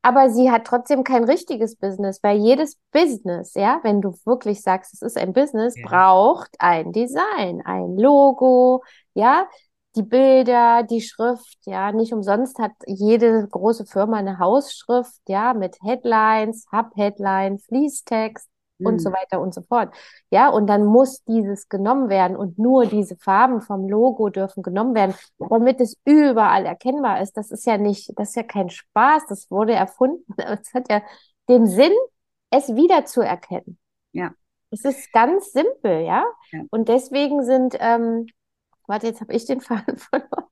[0.02, 4.94] Aber sie hat trotzdem kein richtiges Business, weil jedes Business, ja, wenn du wirklich sagst,
[4.94, 5.84] es ist ein Business, ja.
[5.84, 9.48] braucht ein Design, ein Logo, ja,
[9.96, 15.76] die Bilder, die Schrift, ja, nicht umsonst hat jede große Firma eine Hausschrift, ja, mit
[15.82, 18.86] Headlines, Hub-Headline, Fließtext mhm.
[18.86, 19.14] und so mhm.
[19.14, 19.94] weiter und so fort.
[20.30, 24.94] Ja, und dann muss dieses genommen werden und nur diese Farben vom Logo dürfen genommen
[24.94, 27.36] werden, damit es überall erkennbar ist.
[27.36, 30.24] Das ist ja nicht, das ist ja kein Spaß, das wurde erfunden.
[30.38, 31.02] Es hat ja
[31.48, 31.92] den Sinn,
[32.50, 33.78] es wiederzuerkennen.
[34.12, 34.32] Ja.
[34.70, 36.24] Es ist ganz simpel, ja.
[36.50, 36.60] ja.
[36.70, 38.26] Und deswegen sind ähm,
[38.86, 40.48] Warte, jetzt habe ich den Faden verloren.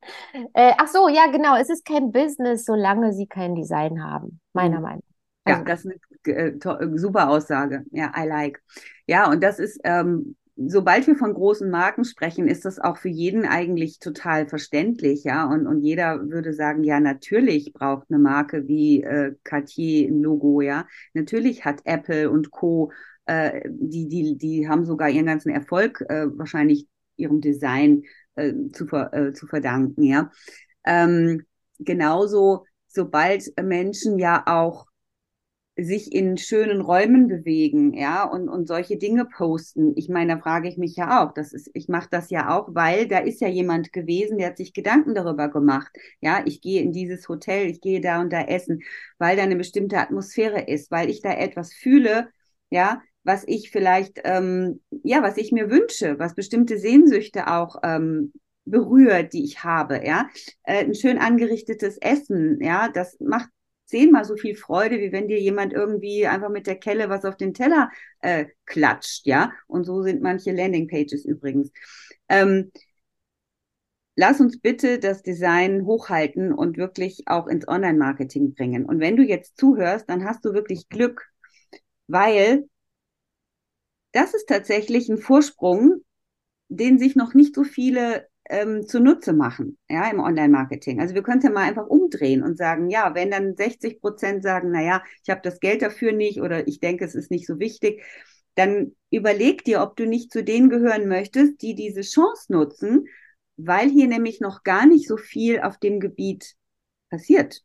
[0.55, 1.57] Äh, ach so, ja, genau.
[1.57, 4.83] Es ist kein Business, solange sie kein Design haben, meiner mhm.
[4.83, 5.15] Meinung nach.
[5.47, 7.85] Also, ja, das ist eine äh, äh, super Aussage.
[7.91, 8.63] Ja, I like.
[9.07, 13.09] Ja, und das ist, ähm, sobald wir von großen Marken sprechen, ist das auch für
[13.09, 15.47] jeden eigentlich total verständlich, ja.
[15.47, 20.61] Und, und jeder würde sagen, ja, natürlich braucht eine Marke wie äh, Cartier ein Logo,
[20.61, 20.87] ja.
[21.13, 22.93] Natürlich hat Apple und Co.
[23.27, 28.03] Äh, die, die, die haben sogar ihren ganzen Erfolg äh, wahrscheinlich ihrem Design
[28.37, 30.31] äh, zu, äh, zu verdanken, ja.
[30.85, 31.45] Ähm,
[31.79, 34.87] genauso, sobald Menschen ja auch
[35.77, 39.93] sich in schönen Räumen bewegen, ja, und, und solche Dinge posten.
[39.97, 41.33] Ich meine, da frage ich mich ja auch.
[41.35, 44.57] Das ist, ich mache das ja auch, weil da ist ja jemand gewesen, der hat
[44.57, 45.91] sich Gedanken darüber gemacht.
[46.21, 48.83] Ja, ich gehe in dieses Hotel, ich gehe da und da essen,
[49.19, 52.29] weil da eine bestimmte Atmosphäre ist, weil ich da etwas fühle,
[52.71, 58.33] ja, was ich vielleicht, ähm, ja, was ich mir wünsche, was bestimmte Sehnsüchte auch ähm,
[58.65, 60.29] berührt, die ich habe, ja.
[60.63, 63.49] Äh, ein schön angerichtetes Essen, ja, das macht
[63.87, 67.37] zehnmal so viel Freude, wie wenn dir jemand irgendwie einfach mit der Kelle was auf
[67.37, 69.53] den Teller äh, klatscht, ja.
[69.67, 71.71] Und so sind manche Landingpages übrigens.
[72.29, 72.73] Ähm,
[74.17, 78.85] lass uns bitte das Design hochhalten und wirklich auch ins Online-Marketing bringen.
[78.87, 81.27] Und wenn du jetzt zuhörst, dann hast du wirklich Glück,
[82.07, 82.69] weil
[84.15, 86.03] das ist tatsächlich ein Vorsprung,
[86.69, 91.01] den sich noch nicht so viele ähm, zunutze machen, ja, im Online-Marketing.
[91.01, 94.43] Also wir können es ja mal einfach umdrehen und sagen, ja, wenn dann 60 Prozent
[94.43, 97.47] sagen, na ja, ich habe das Geld dafür nicht oder ich denke, es ist nicht
[97.47, 98.03] so wichtig,
[98.55, 103.07] dann überleg dir, ob du nicht zu denen gehören möchtest, die diese Chance nutzen,
[103.57, 106.55] weil hier nämlich noch gar nicht so viel auf dem Gebiet
[107.11, 107.63] passiert.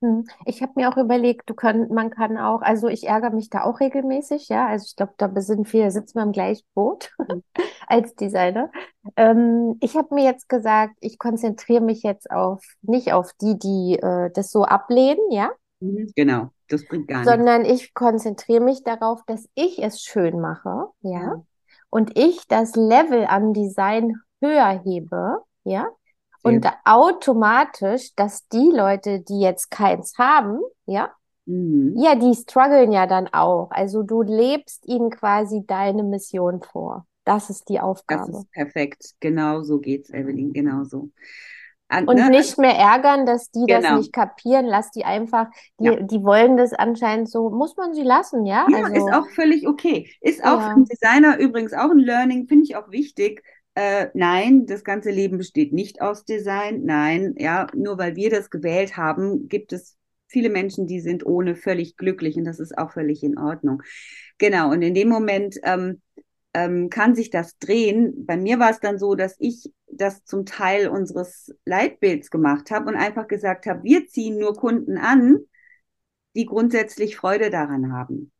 [0.00, 0.26] Hm.
[0.44, 3.64] Ich habe mir auch überlegt, du kann, man kann auch, also ich ärgere mich da
[3.64, 4.68] auch regelmäßig, ja.
[4.68, 7.42] Also ich glaube, da sind wir, sitzen wir im gleichen Boot mhm.
[7.88, 8.70] als Designer.
[9.16, 13.98] Ähm, ich habe mir jetzt gesagt, ich konzentriere mich jetzt auf nicht auf die, die
[14.00, 15.50] äh, das so ablehnen, ja.
[15.80, 17.32] Mhm, genau, das bringt gar nichts.
[17.32, 21.20] Sondern ich konzentriere mich darauf, dass ich es schön mache, ja.
[21.20, 21.44] ja.
[21.90, 25.88] Und ich das Level an Design höher hebe, ja
[26.42, 31.12] und automatisch, dass die Leute, die jetzt keins haben, ja,
[31.46, 31.94] mhm.
[31.96, 33.70] ja, die strugglen ja dann auch.
[33.70, 37.06] Also du lebst ihnen quasi deine Mission vor.
[37.24, 38.32] Das ist die Aufgabe.
[38.32, 39.14] Das ist perfekt.
[39.20, 40.52] Genau so geht's, Evelyn.
[40.52, 41.10] Genau so.
[41.90, 42.28] An, und ne?
[42.28, 43.80] nicht mehr ärgern, dass die genau.
[43.80, 44.66] das nicht kapieren.
[44.66, 45.48] Lass die einfach,
[45.78, 45.96] die, ja.
[45.96, 48.66] die wollen das anscheinend so, muss man sie lassen, ja?
[48.70, 50.10] Ja, also, ist auch völlig okay.
[50.20, 50.60] Ist auch ja.
[50.60, 53.42] für einen Designer übrigens auch ein Learning, finde ich auch wichtig
[53.78, 56.82] äh, nein, das ganze Leben besteht nicht aus Design.
[56.84, 61.54] Nein, ja, nur weil wir das gewählt haben, gibt es viele Menschen, die sind ohne
[61.54, 63.84] völlig glücklich und das ist auch völlig in Ordnung.
[64.38, 66.02] Genau, und in dem Moment ähm,
[66.54, 68.26] ähm, kann sich das drehen.
[68.26, 72.88] Bei mir war es dann so, dass ich das zum Teil unseres Leitbilds gemacht habe
[72.88, 75.38] und einfach gesagt habe, wir ziehen nur Kunden an,
[76.34, 78.32] die grundsätzlich Freude daran haben.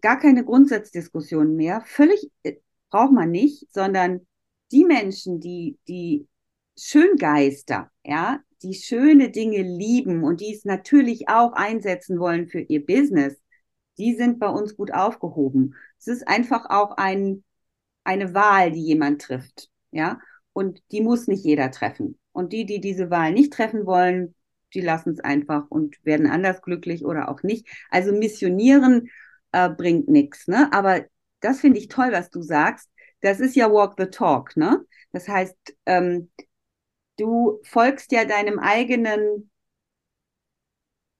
[0.00, 2.54] Gar keine Grundsatzdiskussion mehr, völlig äh,
[2.90, 4.26] braucht man nicht, sondern
[4.72, 6.26] die Menschen, die, die
[6.78, 12.84] Schöngeister, ja, die schöne Dinge lieben und die es natürlich auch einsetzen wollen für ihr
[12.84, 13.36] Business,
[13.98, 15.74] die sind bei uns gut aufgehoben.
[15.98, 17.44] Es ist einfach auch ein,
[18.04, 20.20] eine Wahl, die jemand trifft, ja,
[20.52, 22.18] und die muss nicht jeder treffen.
[22.32, 24.34] Und die, die diese Wahl nicht treffen wollen,
[24.74, 27.66] die lassen es einfach und werden anders glücklich oder auch nicht.
[27.90, 29.08] Also missionieren
[29.52, 30.70] äh, bringt nichts, ne?
[30.72, 31.04] Aber
[31.40, 32.90] das finde ich toll, was du sagst
[33.26, 34.84] das ist ja Walk the Talk, ne?
[35.12, 36.30] Das heißt, ähm,
[37.18, 39.50] du folgst ja deinem eigenen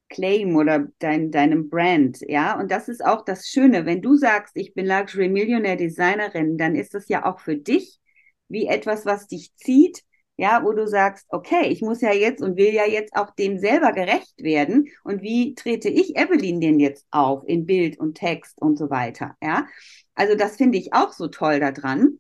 [0.09, 2.59] Claim oder dein, deinem Brand, ja.
[2.59, 3.87] Und das ist auch das Schöne.
[3.87, 8.01] Wenn du sagst, ich bin Luxury Millionaire Designerin, dann ist das ja auch für dich
[8.49, 10.05] wie etwas, was dich zieht,
[10.37, 13.59] ja, wo du sagst, okay, ich muss ja jetzt und will ja jetzt auch dem
[13.59, 14.89] selber gerecht werden.
[15.05, 19.37] Und wie trete ich Evelyn denn jetzt auf in Bild und Text und so weiter,
[19.43, 19.67] ja?
[20.15, 22.19] Also das finde ich auch so toll daran.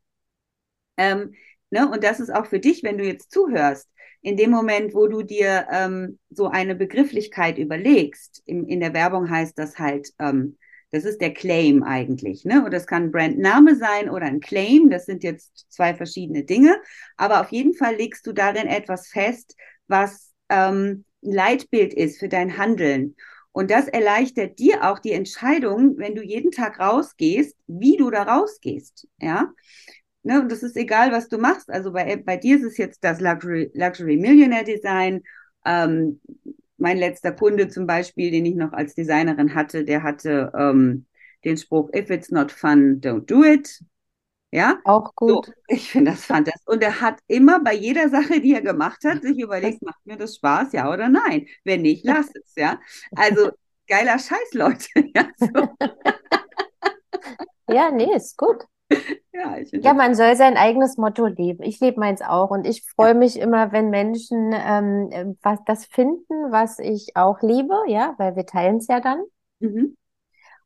[0.96, 1.34] Ähm,
[1.70, 1.90] ne?
[1.90, 3.88] Und das ist auch für dich, wenn du jetzt zuhörst.
[4.22, 9.30] in dem Moment, wo du dir ähm, so eine Begrifflichkeit überlegst, in, in der Werbung
[9.30, 10.58] heißt das halt, ähm,
[10.92, 12.64] das ist der Claim eigentlich, ne?
[12.64, 14.88] Und das kann ein Brandname sein oder ein Claim.
[14.88, 16.80] Das sind jetzt zwei verschiedene Dinge.
[17.16, 19.56] Aber auf jeden Fall legst du darin etwas fest,
[19.88, 23.16] was ähm, ein Leitbild ist für dein Handeln.
[23.52, 28.22] Und das erleichtert dir auch die Entscheidung, wenn du jeden Tag rausgehst, wie du da
[28.24, 29.08] rausgehst.
[29.18, 29.52] Ja.
[30.22, 31.70] Ne, und das ist egal, was du machst.
[31.70, 35.22] Also bei, bei dir ist es jetzt das Luxury, Luxury Millionaire Design.
[35.64, 36.20] Ähm,
[36.78, 41.06] mein letzter Kunde zum Beispiel, den ich noch als Designerin hatte, der hatte ähm,
[41.44, 43.80] den Spruch, if it's not fun, don't do it.
[44.52, 45.46] Ja, auch gut.
[45.46, 46.66] So, ich finde das fantastisch.
[46.66, 50.16] Und er hat immer bei jeder Sache, die er gemacht hat, sich überlegt, macht mir
[50.16, 51.46] das Spaß, ja oder nein?
[51.64, 52.80] Wenn nicht, lass es, ja.
[53.14, 53.50] Also
[53.88, 54.86] geiler Scheiß, Leute.
[55.14, 55.68] Ja, so.
[57.68, 58.64] ja nee, ist gut.
[59.36, 61.62] Ja, ja, man soll sein eigenes Motto leben.
[61.62, 66.50] Ich lebe meins auch und ich freue mich immer, wenn Menschen ähm, was das finden,
[66.50, 69.22] was ich auch liebe, ja, weil wir teilen es ja dann.
[69.60, 69.94] Mhm.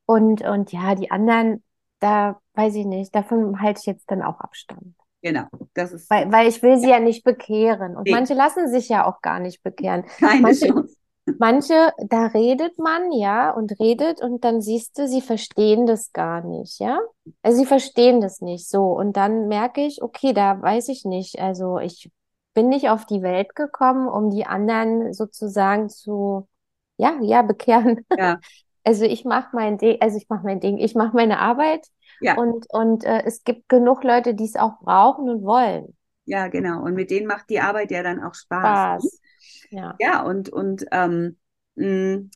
[0.06, 1.64] Und, und ja, die anderen,
[1.98, 4.94] da weiß ich nicht, davon halte ich jetzt dann auch Abstand.
[5.22, 6.08] Genau, das ist.
[6.08, 7.96] Weil, weil ich will sie ja, ja nicht bekehren.
[7.96, 8.12] Und nee.
[8.12, 10.04] manche lassen sich ja auch gar nicht bekehren.
[10.18, 10.96] Keine manche, Chance.
[11.38, 16.42] Manche, da redet man, ja, und redet und dann siehst du, sie verstehen das gar
[16.42, 16.98] nicht, ja.
[17.42, 18.86] Also sie verstehen das nicht so.
[18.86, 21.38] Und dann merke ich, okay, da weiß ich nicht.
[21.40, 22.10] Also ich
[22.54, 26.48] bin nicht auf die Welt gekommen, um die anderen sozusagen zu,
[26.96, 28.06] ja, ja, bekehren.
[28.16, 28.40] Ja.
[28.82, 31.86] Also ich mache mein Ding, also ich mache mein Ding, ich mache meine Arbeit
[32.20, 32.36] ja.
[32.36, 35.96] und, und äh, es gibt genug Leute, die es auch brauchen und wollen.
[36.24, 36.82] Ja, genau.
[36.82, 39.02] Und mit denen macht die Arbeit ja dann auch Spaß.
[39.02, 39.20] Spaß.
[39.70, 41.36] Ja, ja und, und ähm,
[41.76, 42.30] mh,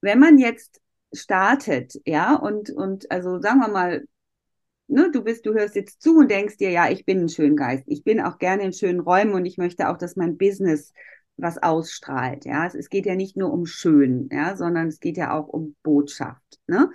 [0.00, 0.80] wenn man jetzt
[1.12, 4.04] startet, ja, und, und also sagen wir mal,
[4.88, 7.84] ne, du bist, du hörst jetzt zu und denkst dir, ja, ich bin ein Schöngeist.
[7.86, 10.92] Ich bin auch gerne in schönen Räumen und ich möchte auch, dass mein Business
[11.36, 12.44] was ausstrahlt.
[12.44, 15.48] Ja, es, es geht ja nicht nur um schön, ja, sondern es geht ja auch
[15.48, 16.60] um Botschaft.
[16.66, 16.90] Ne?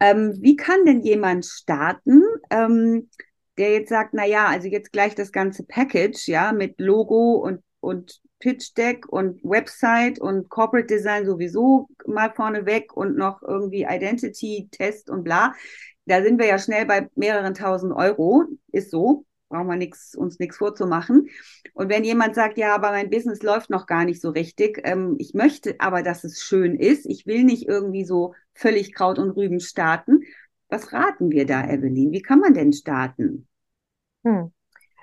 [0.00, 3.10] Ähm, wie kann denn jemand starten, ähm,
[3.58, 7.62] der jetzt sagt, na ja, also jetzt gleich das ganze Package, ja, mit Logo und,
[7.80, 14.68] und Pitch Deck und Website und Corporate Design sowieso mal vorneweg und noch irgendwie Identity
[14.70, 15.54] Test und bla.
[16.06, 20.38] Da sind wir ja schnell bei mehreren tausend Euro, ist so brauchen wir nix, uns
[20.38, 21.28] nichts vorzumachen.
[21.74, 25.16] Und wenn jemand sagt, ja, aber mein Business läuft noch gar nicht so richtig, ähm,
[25.18, 29.30] ich möchte aber, dass es schön ist, ich will nicht irgendwie so völlig Kraut und
[29.30, 30.22] Rüben starten.
[30.74, 32.10] Was raten wir da, Evelyn?
[32.10, 33.46] Wie kann man denn starten?
[34.24, 34.52] Hm.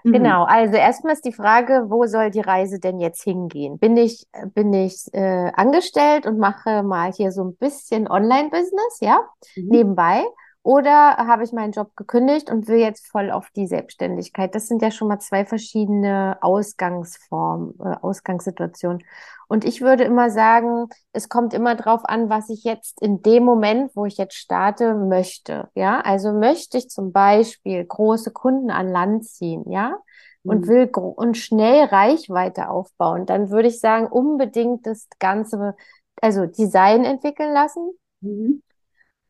[0.04, 0.12] Mhm.
[0.12, 3.80] Genau, also erstmal ist die Frage, wo soll die Reise denn jetzt hingehen?
[3.80, 9.22] Bin ich, bin ich äh, angestellt und mache mal hier so ein bisschen Online-Business, ja,
[9.56, 9.68] mhm.
[9.70, 10.26] nebenbei?
[10.63, 14.54] Oder habe ich meinen Job gekündigt und will jetzt voll auf die Selbstständigkeit?
[14.54, 19.04] Das sind ja schon mal zwei verschiedene Ausgangsformen, äh, Ausgangssituationen.
[19.47, 23.43] Und ich würde immer sagen, es kommt immer drauf an, was ich jetzt in dem
[23.43, 25.69] Moment, wo ich jetzt starte, möchte.
[25.74, 29.97] Ja, also möchte ich zum Beispiel große Kunden an Land ziehen, ja,
[30.43, 30.67] und mhm.
[30.67, 35.76] will und schnell Reichweite aufbauen, dann würde ich sagen, unbedingt das Ganze,
[36.21, 37.91] also Design entwickeln lassen.
[38.21, 38.62] Mhm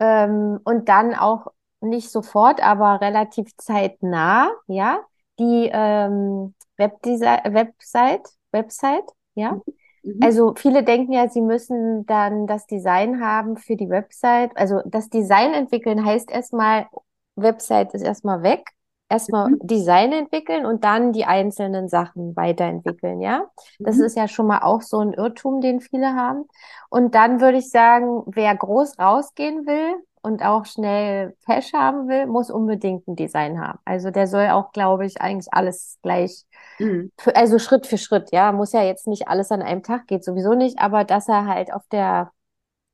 [0.01, 1.47] ähm, und dann auch
[1.79, 4.99] nicht sofort, aber relativ zeitnah, ja,
[5.39, 9.53] die ähm, Webdesign Website, Website, ja.
[9.53, 9.61] Mhm.
[10.03, 10.19] mhm.
[10.23, 14.51] Also viele denken ja, sie müssen dann das Design haben für die Website.
[14.57, 16.87] Also das Design entwickeln heißt erstmal,
[17.35, 18.65] Website ist erstmal weg
[19.11, 19.59] erstmal mhm.
[19.61, 23.45] Design entwickeln und dann die einzelnen Sachen weiterentwickeln, ja.
[23.79, 24.05] Das mhm.
[24.05, 26.45] ist ja schon mal auch so ein Irrtum, den viele haben.
[26.89, 32.25] Und dann würde ich sagen, wer groß rausgehen will und auch schnell Cash haben will,
[32.27, 33.79] muss unbedingt ein Design haben.
[33.85, 36.45] Also der soll auch, glaube ich, eigentlich alles gleich,
[36.79, 37.11] mhm.
[37.33, 38.51] also Schritt für Schritt, ja.
[38.51, 41.73] Muss ja jetzt nicht alles an einem Tag, geht sowieso nicht, aber dass er halt
[41.73, 42.31] auf der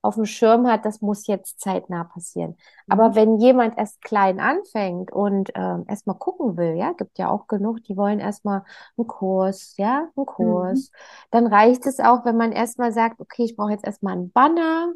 [0.08, 2.56] auf dem Schirm hat, das muss jetzt zeitnah passieren.
[2.88, 3.16] Aber mhm.
[3.16, 7.84] wenn jemand erst klein anfängt und äh, erstmal gucken will, ja, gibt ja auch genug,
[7.84, 8.64] die wollen erstmal
[8.98, 10.98] einen Kurs, ja, einen Kurs, mhm.
[11.32, 14.94] dann reicht es auch, wenn man erstmal sagt, okay, ich brauche jetzt erstmal einen Banner,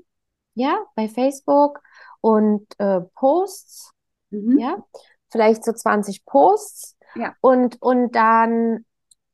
[0.54, 1.82] ja, bei Facebook
[2.22, 3.92] und äh, Posts,
[4.30, 4.58] mhm.
[4.58, 4.78] ja,
[5.30, 6.98] vielleicht so 20 Posts.
[7.16, 7.36] Ja.
[7.42, 8.86] Und, und dann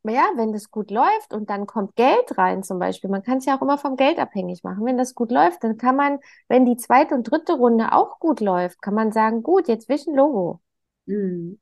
[0.10, 3.46] ja, wenn das gut läuft und dann kommt Geld rein zum Beispiel, man kann es
[3.46, 4.86] ja auch immer vom Geld abhängig machen.
[4.86, 8.40] Wenn das gut läuft, dann kann man, wenn die zweite und dritte Runde auch gut
[8.40, 10.62] läuft, kann man sagen, gut, jetzt ein Logo.
[11.06, 11.60] Mhm.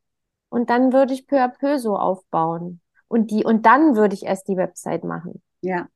[0.49, 2.81] Und dann würde ich peu à peu so aufbauen.
[3.07, 5.41] Und die, und dann würde ich erst die Website machen.
[5.61, 5.87] Ja.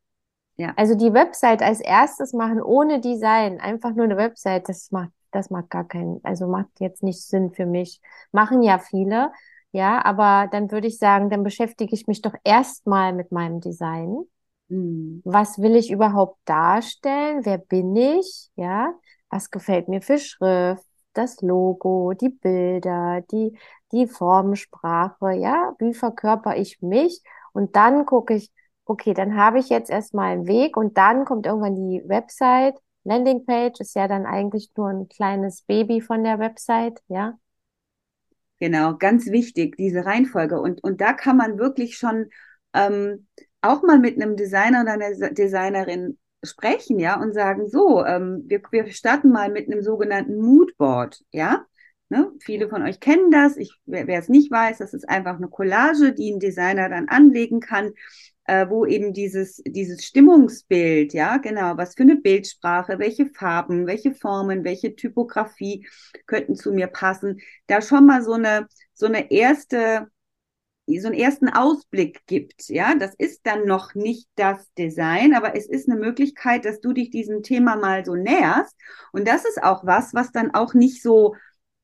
[0.57, 0.73] Ja.
[0.75, 5.49] Also die Website als erstes machen ohne Design, einfach nur eine Website, das macht, das
[5.49, 8.01] macht gar keinen, also macht jetzt nicht Sinn für mich.
[8.33, 9.31] Machen ja viele,
[9.71, 14.23] Ja, aber dann würde ich sagen, dann beschäftige ich mich doch erstmal mit meinem Design.
[14.69, 15.21] Mhm.
[15.23, 17.45] Was will ich überhaupt darstellen?
[17.45, 18.49] Wer bin ich?
[18.55, 18.93] Ja,
[19.29, 23.57] was gefällt mir für Schrift, das Logo, die Bilder, die,
[23.91, 27.21] die Formensprache, ja, wie verkörper ich mich?
[27.53, 28.51] Und dann gucke ich,
[28.85, 32.75] okay, dann habe ich jetzt erstmal einen Weg und dann kommt irgendwann die Website.
[33.03, 37.37] Landingpage ist ja dann eigentlich nur ein kleines Baby von der Website, ja.
[38.59, 40.59] Genau, ganz wichtig, diese Reihenfolge.
[40.59, 42.29] Und, und da kann man wirklich schon
[42.73, 43.27] ähm,
[43.61, 48.61] auch mal mit einem Designer oder einer Designerin sprechen, ja, und sagen, so, ähm, wir,
[48.71, 51.65] wir starten mal mit einem sogenannten Moodboard, ja.
[52.11, 52.31] Ne?
[52.39, 53.55] Viele von euch kennen das.
[53.55, 57.07] Ich, wer, wer es nicht weiß, das ist einfach eine Collage, die ein Designer dann
[57.07, 57.91] anlegen kann,
[58.49, 64.11] äh, wo eben dieses, dieses Stimmungsbild, ja, genau, was für eine Bildsprache, welche Farben, welche
[64.11, 65.87] Formen, welche Typografie
[66.25, 70.07] könnten zu mir passen, da schon mal so eine, so eine erste,
[70.87, 75.67] so einen ersten Ausblick gibt, ja, das ist dann noch nicht das Design, aber es
[75.67, 78.75] ist eine Möglichkeit, dass du dich diesem Thema mal so näherst.
[79.11, 81.35] Und das ist auch was, was dann auch nicht so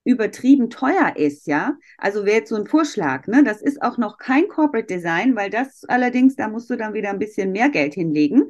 [0.06, 1.78] übertrieben teuer ist, ja.
[1.98, 3.44] Also wäre jetzt so ein Vorschlag, ne?
[3.44, 7.10] Das ist auch noch kein Corporate Design, weil das allerdings, da musst du dann wieder
[7.10, 8.50] ein bisschen mehr Geld hinlegen.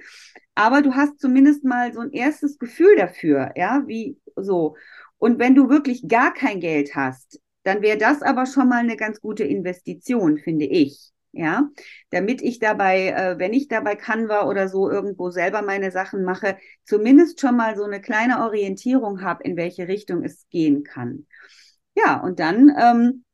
[0.54, 4.76] Aber du hast zumindest mal so ein erstes Gefühl dafür, ja, wie so.
[5.18, 8.98] Und wenn du wirklich gar kein Geld hast, dann wäre das aber schon mal eine
[8.98, 11.15] ganz gute Investition, finde ich.
[11.38, 11.70] Ja,
[12.12, 16.58] damit ich dabei, äh, wenn ich dabei Canva oder so irgendwo selber meine Sachen mache,
[16.86, 21.28] zumindest schon mal so eine kleine Orientierung habe, in welche Richtung es gehen kann.
[21.96, 23.26] Ja, und dann, ähm,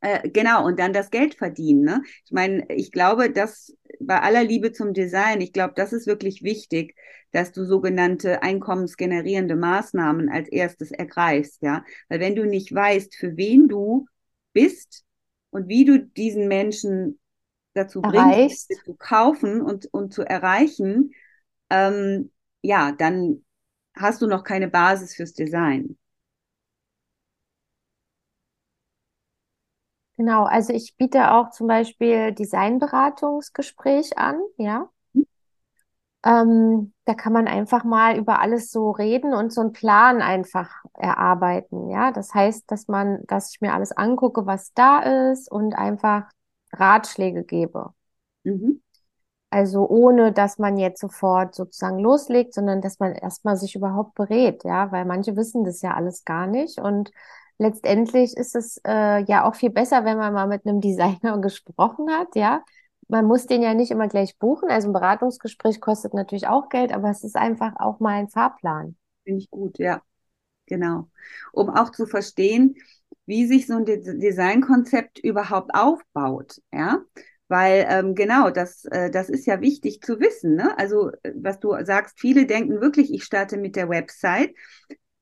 [0.00, 1.82] äh, genau, und dann das Geld verdienen.
[1.84, 2.02] Ne?
[2.26, 6.42] Ich meine, ich glaube, dass bei aller Liebe zum Design, ich glaube, das ist wirklich
[6.42, 6.94] wichtig,
[7.32, 11.84] dass du sogenannte einkommensgenerierende Maßnahmen als erstes ergreifst, ja.
[12.08, 14.06] Weil wenn du nicht weißt, für wen du
[14.52, 15.03] bist
[15.54, 17.20] und wie du diesen Menschen
[17.74, 18.70] dazu Erreichst.
[18.70, 21.12] bringst, zu kaufen und, und zu erreichen,
[21.70, 23.44] ähm, ja, dann
[23.96, 25.96] hast du noch keine Basis fürs Design.
[30.16, 34.88] Genau, also ich biete auch zum Beispiel Designberatungsgespräch an, ja.
[36.24, 40.70] Ähm, da kann man einfach mal über alles so reden und so einen Plan einfach
[40.94, 42.12] erarbeiten, ja.
[42.12, 46.30] Das heißt, dass man, dass ich mir alles angucke, was da ist und einfach
[46.72, 47.92] Ratschläge gebe.
[48.44, 48.80] Mhm.
[49.50, 54.64] Also ohne, dass man jetzt sofort sozusagen loslegt, sondern dass man erstmal sich überhaupt berät,
[54.64, 57.10] ja, weil manche wissen das ja alles gar nicht und
[57.58, 62.10] letztendlich ist es äh, ja auch viel besser, wenn man mal mit einem Designer gesprochen
[62.10, 62.64] hat, ja.
[63.08, 64.70] Man muss den ja nicht immer gleich buchen.
[64.70, 68.96] Also ein Beratungsgespräch kostet natürlich auch Geld, aber es ist einfach auch mal ein Fahrplan.
[69.24, 70.02] Finde ich gut, ja.
[70.66, 71.08] Genau.
[71.52, 72.76] Um auch zu verstehen,
[73.26, 77.02] wie sich so ein De Designkonzept überhaupt aufbaut, ja.
[77.48, 80.54] Weil ähm, genau, das, äh, das ist ja wichtig zu wissen.
[80.54, 80.76] Ne?
[80.78, 84.54] Also, äh, was du sagst, viele denken wirklich, ich starte mit der Website,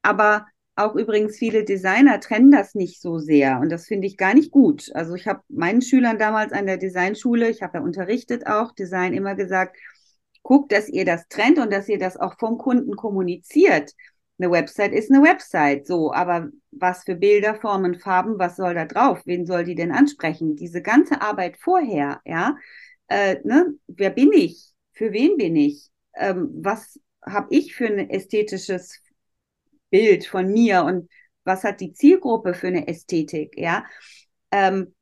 [0.03, 4.35] aber auch übrigens viele Designer trennen das nicht so sehr und das finde ich gar
[4.35, 4.91] nicht gut.
[4.95, 9.13] Also ich habe meinen Schülern damals an der Designschule, ich habe ja unterrichtet auch Design
[9.13, 9.77] immer gesagt,
[10.43, 13.93] guckt, dass ihr das trennt und dass ihr das auch vom Kunden kommuniziert.
[14.39, 18.87] Eine Website ist eine Website, so, aber was für Bilder, Formen, Farben, was soll da
[18.87, 19.21] drauf?
[19.25, 20.57] Wen soll die denn ansprechen?
[20.57, 22.57] Diese ganze Arbeit vorher, ja,
[23.09, 23.75] äh, ne?
[23.87, 24.73] wer bin ich?
[24.93, 25.91] Für wen bin ich?
[26.15, 29.02] Ähm, was habe ich für ein ästhetisches
[29.93, 31.09] Bild von mir und
[31.45, 33.85] was hat die Zielgruppe für eine Ästhetik, ja.
[34.51, 34.95] Ähm,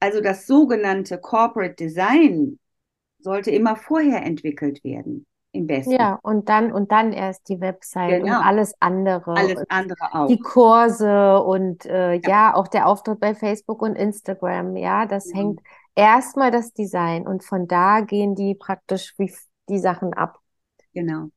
[0.00, 2.58] also das sogenannte Corporate Design
[3.20, 5.92] sollte immer vorher entwickelt werden, im besten.
[5.92, 8.38] Ja, und dann, und dann erst die Website Genau.
[8.38, 9.34] und alles andere.
[9.34, 10.28] Alles andere auch.
[10.28, 12.54] die Kurse und äh, ja.
[12.54, 15.34] auch der Auftritt bei Facebook und Instagram, ja, das Mhm.
[15.34, 15.60] hängt
[15.96, 19.32] erstmal das Design und von da gehen die praktisch wie
[19.68, 20.38] die Sachen ab.
[20.94, 21.30] Genau.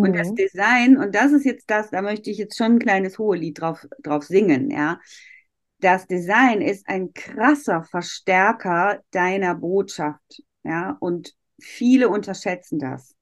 [0.00, 0.36] Und das Mhm.
[0.36, 3.86] Design, und das ist jetzt das, da möchte ich jetzt schon ein kleines Hohelied drauf,
[4.02, 5.00] drauf singen, ja.
[5.80, 13.14] Das Design ist ein krasser Verstärker deiner Botschaft, ja, und viele unterschätzen das,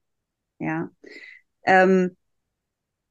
[0.59, 0.89] ja.
[1.65, 2.17] Ähm,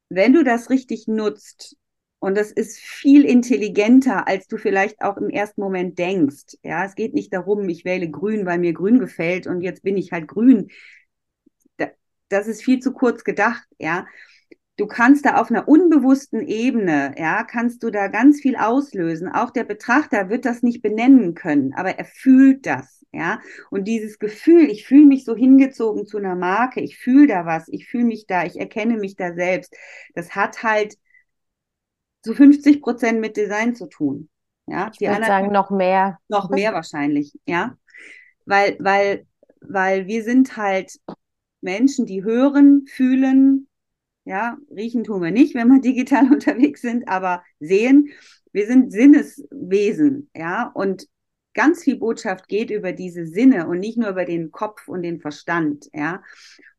[0.09, 1.77] wenn du das richtig nutzt,
[2.19, 6.57] und das ist viel intelligenter, als du vielleicht auch im ersten Moment denkst.
[6.63, 9.97] Ja, es geht nicht darum, ich wähle grün, weil mir grün gefällt und jetzt bin
[9.97, 10.69] ich halt grün.
[12.29, 14.07] Da- Das ist viel zu kurz gedacht, ja.
[14.79, 19.29] Du kannst da auf einer unbewussten Ebene, ja, kannst du da ganz viel auslösen.
[19.29, 23.41] Auch der Betrachter wird das nicht benennen können, aber er fühlt das, ja.
[23.71, 27.69] Und dieses Gefühl, ich fühle mich so hingezogen zu einer Marke, ich fühle da was,
[27.69, 29.75] ich fühle mich da, ich erkenne mich da selbst.
[30.15, 30.97] Das hat halt
[32.23, 34.29] zu 50 Prozent mit Design zu tun.
[34.67, 36.19] Ja, ich würde sagen, noch mehr.
[36.29, 37.77] Noch mehr wahrscheinlich, ja.
[38.47, 39.27] Weil, weil,
[39.61, 40.93] weil wir sind halt
[41.67, 43.69] Menschen, die hören, fühlen,
[44.25, 48.09] ja, riechen tun wir nicht, wenn wir digital unterwegs sind, aber sehen.
[48.53, 51.07] Wir sind Sinneswesen, ja, und
[51.53, 55.21] ganz viel Botschaft geht über diese Sinne und nicht nur über den Kopf und den
[55.21, 56.23] Verstand, ja.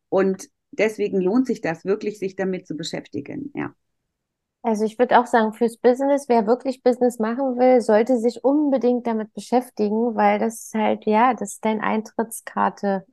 [0.09, 3.75] Und deswegen lohnt sich das wirklich, sich damit zu beschäftigen, ja.
[4.63, 9.05] Also ich würde auch sagen, fürs Business, wer wirklich Business machen will, sollte sich unbedingt
[9.07, 13.05] damit beschäftigen, weil das ist halt, ja, das ist deine Eintrittskarte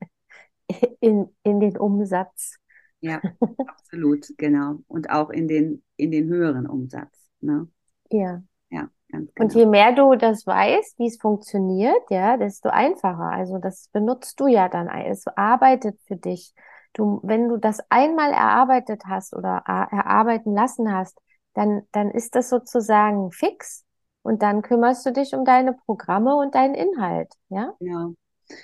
[0.99, 2.57] in, in den Umsatz.
[3.01, 3.21] Ja,
[3.67, 4.79] absolut, genau.
[4.87, 7.29] Und auch in den, in den höheren Umsatz.
[7.41, 7.67] Ne?
[8.09, 8.41] Ja.
[8.69, 9.45] Ja, ganz genau.
[9.45, 13.31] Und je mehr du das weißt, wie es funktioniert, ja, desto einfacher.
[13.31, 14.87] Also das benutzt du ja dann.
[14.87, 16.53] Es arbeitet für dich.
[16.93, 21.19] Du, wenn du das einmal erarbeitet hast oder erarbeiten lassen hast,
[21.53, 23.83] dann, dann ist das sozusagen fix.
[24.23, 27.73] Und dann kümmerst du dich um deine Programme und deinen Inhalt, ja?
[27.79, 28.11] Ja.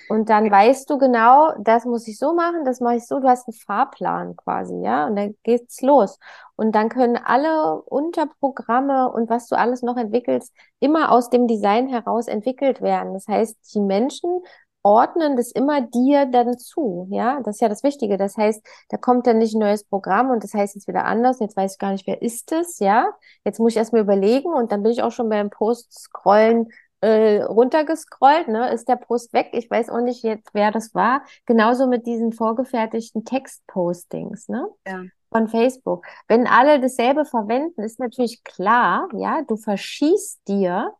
[0.08, 3.20] Und dann weißt du genau, das muss ich so machen, das mache ich so.
[3.20, 6.18] Du hast einen Fahrplan quasi, ja, und dann geht's los.
[6.56, 11.88] Und dann können alle Unterprogramme und was du alles noch entwickelst, immer aus dem Design
[11.88, 13.14] heraus entwickelt werden.
[13.14, 14.42] Das heißt, die Menschen
[14.82, 17.40] ordnen das immer dir dann zu, ja.
[17.42, 18.16] Das ist ja das Wichtige.
[18.16, 21.38] Das heißt, da kommt dann nicht ein neues Programm und das heißt jetzt wieder anders.
[21.40, 23.10] Jetzt weiß ich gar nicht, wer ist es, ja.
[23.44, 26.68] Jetzt muss ich erstmal überlegen und dann bin ich auch schon beim Post-Scrollen
[27.02, 29.50] äh, runtergescrollt, ne, ist der Post weg.
[29.52, 31.22] Ich weiß auch nicht jetzt, wer das war.
[31.46, 34.66] Genauso mit diesen vorgefertigten Textpostings, ne?
[34.86, 35.02] Ja.
[35.30, 36.06] Von Facebook.
[36.28, 40.92] Wenn alle dasselbe verwenden, ist natürlich klar, ja, du verschießt dir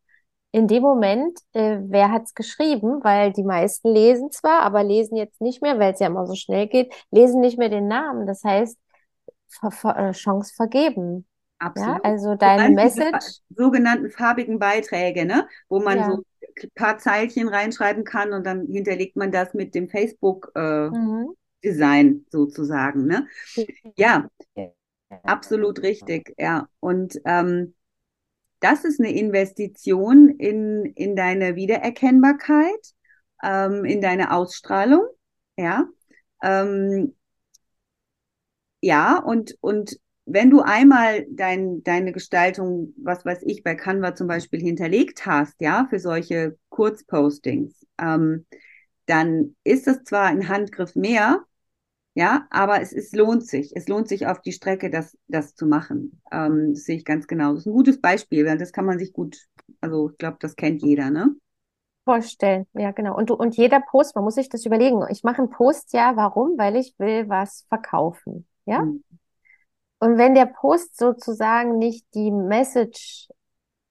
[0.50, 5.40] in dem Moment, äh, wer hat's geschrieben, weil die meisten lesen zwar, aber lesen jetzt
[5.40, 8.26] nicht mehr, weil es ja immer so schnell geht, lesen nicht mehr den Namen.
[8.26, 8.78] Das heißt,
[9.48, 11.26] ver ver äh, Chance vergeben.
[11.62, 11.96] Absolut.
[11.96, 13.38] Ja, also deine Message.
[13.56, 15.46] sogenannten farbigen Beiträge, ne?
[15.68, 16.10] wo man ja.
[16.10, 16.24] so
[16.62, 22.26] ein paar Zeilchen reinschreiben kann und dann hinterlegt man das mit dem Facebook-Design äh, mhm.
[22.30, 23.06] sozusagen.
[23.06, 23.28] Ne?
[23.96, 24.28] Ja,
[25.22, 26.34] absolut richtig.
[26.36, 27.74] Ja, und ähm,
[28.58, 32.92] das ist eine Investition in, in deine Wiedererkennbarkeit,
[33.44, 35.06] ähm, in deine Ausstrahlung.
[35.56, 35.86] Ja,
[36.42, 37.14] ähm,
[38.80, 44.28] ja und, und wenn du einmal dein, deine Gestaltung, was weiß ich, bei Canva zum
[44.28, 48.46] Beispiel hinterlegt hast, ja, für solche Kurzpostings, ähm,
[49.06, 51.42] dann ist das zwar ein Handgriff mehr,
[52.14, 53.74] ja, aber es ist, lohnt sich.
[53.76, 56.20] Es lohnt sich auf die Strecke, das, das zu machen.
[56.30, 57.52] Ähm, das sehe ich ganz genau.
[57.52, 59.38] Das ist ein gutes Beispiel, weil das kann man sich gut,
[59.80, 61.34] also ich glaube, das kennt jeder, ne?
[62.04, 63.16] Vorstellen, ja, genau.
[63.16, 65.04] Und du, und jeder Post, man muss sich das überlegen.
[65.10, 66.58] Ich mache einen Post ja, warum?
[66.58, 68.46] Weil ich will was verkaufen.
[68.66, 68.82] Ja.
[68.82, 69.02] Mhm.
[70.02, 73.28] Und wenn der Post sozusagen nicht die Message,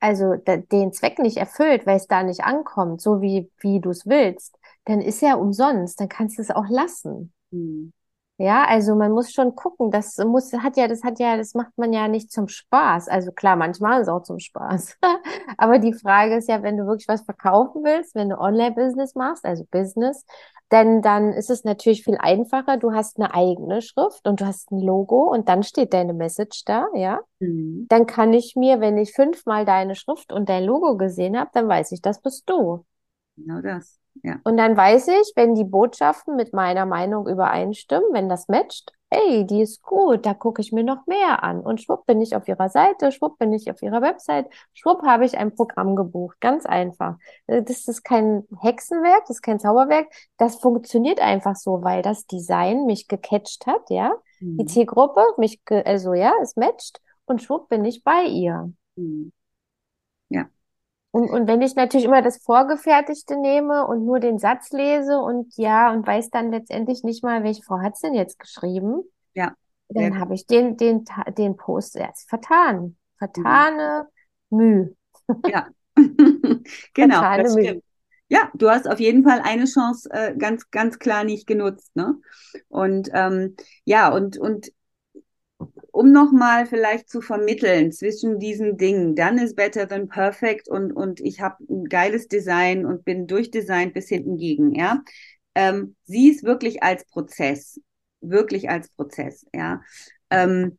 [0.01, 4.05] also den Zweck nicht erfüllt, weil es da nicht ankommt, so wie, wie du es
[4.05, 7.32] willst, dann ist er umsonst, dann kannst du es auch lassen.
[7.51, 7.93] Mhm.
[8.42, 11.78] Ja, also man muss schon gucken, das muss, hat ja, das hat ja, das macht
[11.78, 13.08] man ja nicht zum Spaß.
[13.08, 14.98] Also klar, manchmal ist es auch zum Spaß.
[15.58, 19.46] Aber die Frage ist ja, wenn du wirklich was verkaufen willst, wenn du Online-Business machst,
[19.46, 20.26] also Business,
[20.72, 22.78] denn dann ist es natürlich viel einfacher.
[22.78, 26.64] Du hast eine eigene Schrift und du hast ein Logo und dann steht deine Message
[26.66, 27.20] da, ja.
[27.39, 27.86] Mhm.
[27.89, 31.68] Dann kann ich mir, wenn ich fünfmal deine Schrift und dein Logo gesehen habe, dann
[31.68, 32.86] weiß ich, das bist du.
[33.38, 34.01] Genau das.
[34.24, 34.39] Ja.
[34.43, 39.45] Und dann weiß ich, wenn die Botschaften mit meiner Meinung übereinstimmen, wenn das matcht, ey,
[39.45, 41.59] die ist gut, da gucke ich mir noch mehr an.
[41.59, 45.26] Und schwupp bin ich auf ihrer Seite, schwupp bin ich auf ihrer Website, schwupp habe
[45.26, 46.38] ich ein Programm gebucht.
[46.39, 47.18] Ganz einfach.
[47.47, 50.07] Äh, das ist kein Hexenwerk, das ist kein Zauberwerk.
[50.38, 54.14] Das funktioniert einfach so, weil das Design mich gecatcht hat, ja.
[54.39, 54.57] Mhm.
[54.57, 58.72] Die Zielgruppe mich, also ja, es matcht und schwupp bin ich bei ihr.
[58.95, 59.34] Mhm.
[61.12, 65.53] Und, und wenn ich natürlich immer das Vorgefertigte nehme und nur den Satz lese und
[65.57, 69.03] ja, und weiß dann letztendlich nicht mal, welche Frau hat es denn jetzt geschrieben,
[69.34, 69.53] ja.
[69.89, 71.03] dann habe ich den, den,
[71.38, 72.95] den Post erst vertan.
[73.18, 74.07] Vertane
[74.49, 74.57] mhm.
[74.57, 74.95] Mühe.
[75.47, 75.68] Ja,
[76.93, 77.20] genau.
[77.20, 77.84] Vertane das stimmt.
[78.30, 82.16] Ja, du hast auf jeden Fall eine Chance äh, ganz, ganz klar nicht genutzt, ne?
[82.70, 84.72] Und ähm, ja, und, und
[85.92, 91.20] um nochmal vielleicht zu vermitteln zwischen diesen Dingen, dann ist better than perfect und, und
[91.20, 95.04] ich habe ein geiles Design und bin durchdesignt bis hinten gegen, ja.
[95.56, 97.80] Ähm, sieh es wirklich als Prozess,
[98.22, 99.82] wirklich als Prozess, ja.
[100.30, 100.78] Ähm,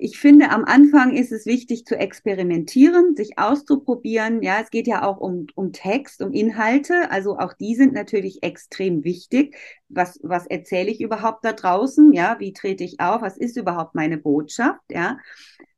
[0.00, 4.42] ich finde, am Anfang ist es wichtig zu experimentieren, sich auszuprobieren.
[4.42, 7.10] Ja, es geht ja auch um, um Text, um Inhalte.
[7.10, 9.56] Also auch die sind natürlich extrem wichtig.
[9.88, 12.12] Was, was erzähle ich überhaupt da draußen?
[12.12, 13.22] Ja, wie trete ich auf?
[13.22, 14.80] Was ist überhaupt meine Botschaft?
[14.90, 15.18] Ja,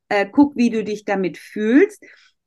[0.08, 2.04] äh, guck, wie du dich damit fühlst.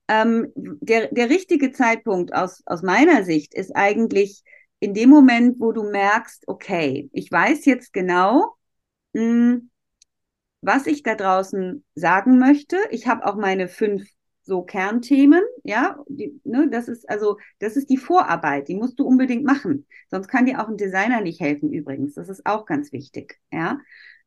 [0.07, 4.43] ähm, der, der richtige Zeitpunkt aus, aus meiner Sicht ist eigentlich
[4.80, 8.55] in dem Moment, wo du merkst, okay, ich weiß jetzt genau,
[9.13, 9.69] mh, hm,
[10.64, 12.78] was ich da draußen sagen möchte.
[12.89, 14.03] Ich habe auch meine fünf
[14.45, 19.05] so Kernthemen, ja, die, ne, das ist also, das ist die Vorarbeit, die musst du
[19.05, 19.88] unbedingt machen.
[20.09, 22.16] Sonst kann dir auch ein Designer nicht helfen übrigens.
[22.16, 23.80] Das ist auch ganz wichtig, ja.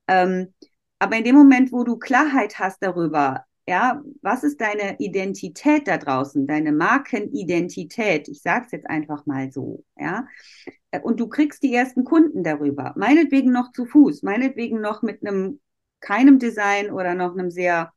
[0.09, 0.55] Ähm,
[0.99, 5.99] aber in dem Moment, wo du Klarheit hast darüber, ja, was ist deine Identität da
[5.99, 8.29] draußen, deine Markenidentität?
[8.29, 10.27] Ich sage es jetzt einfach mal so, ja.
[11.03, 12.95] Und du kriegst die ersten Kunden darüber.
[12.97, 15.61] Meinetwegen noch zu Fuß, meinetwegen noch mit einem
[16.01, 17.93] keinem Design oder noch einem sehr,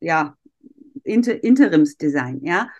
[0.00, 0.36] ja,
[1.02, 2.70] Inter Interimsdesign, ja.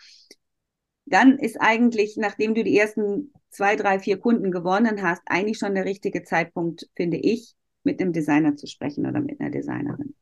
[1.07, 5.75] Dann ist eigentlich, nachdem du die ersten zwei, drei, vier Kunden gewonnen hast, eigentlich schon
[5.75, 10.15] der richtige Zeitpunkt, finde ich, mit einem Designer zu sprechen oder mit einer Designerin.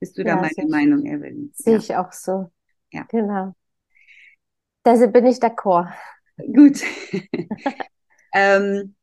[0.00, 1.52] Bist du ja, da meine Meinung, Evelyn?
[1.54, 1.78] Sehe ja.
[1.78, 2.50] ich auch so.
[2.90, 3.04] Ja.
[3.08, 3.54] Genau.
[4.82, 5.92] Da bin ich d'accord.
[6.36, 6.82] Gut.
[8.34, 8.95] ähm,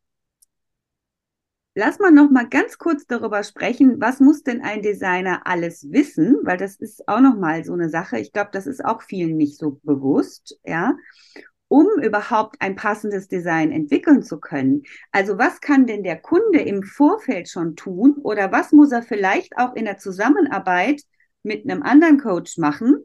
[1.75, 6.37] lass mal noch mal ganz kurz darüber sprechen, was muss denn ein Designer alles wissen,
[6.43, 8.19] weil das ist auch noch mal so eine Sache.
[8.19, 10.95] Ich glaube, das ist auch vielen nicht so bewusst, ja
[11.73, 14.83] um überhaupt ein passendes Design entwickeln zu können.
[15.11, 19.57] Also was kann denn der Kunde im Vorfeld schon tun oder was muss er vielleicht
[19.57, 21.01] auch in der Zusammenarbeit
[21.41, 23.03] mit einem anderen Coach machen?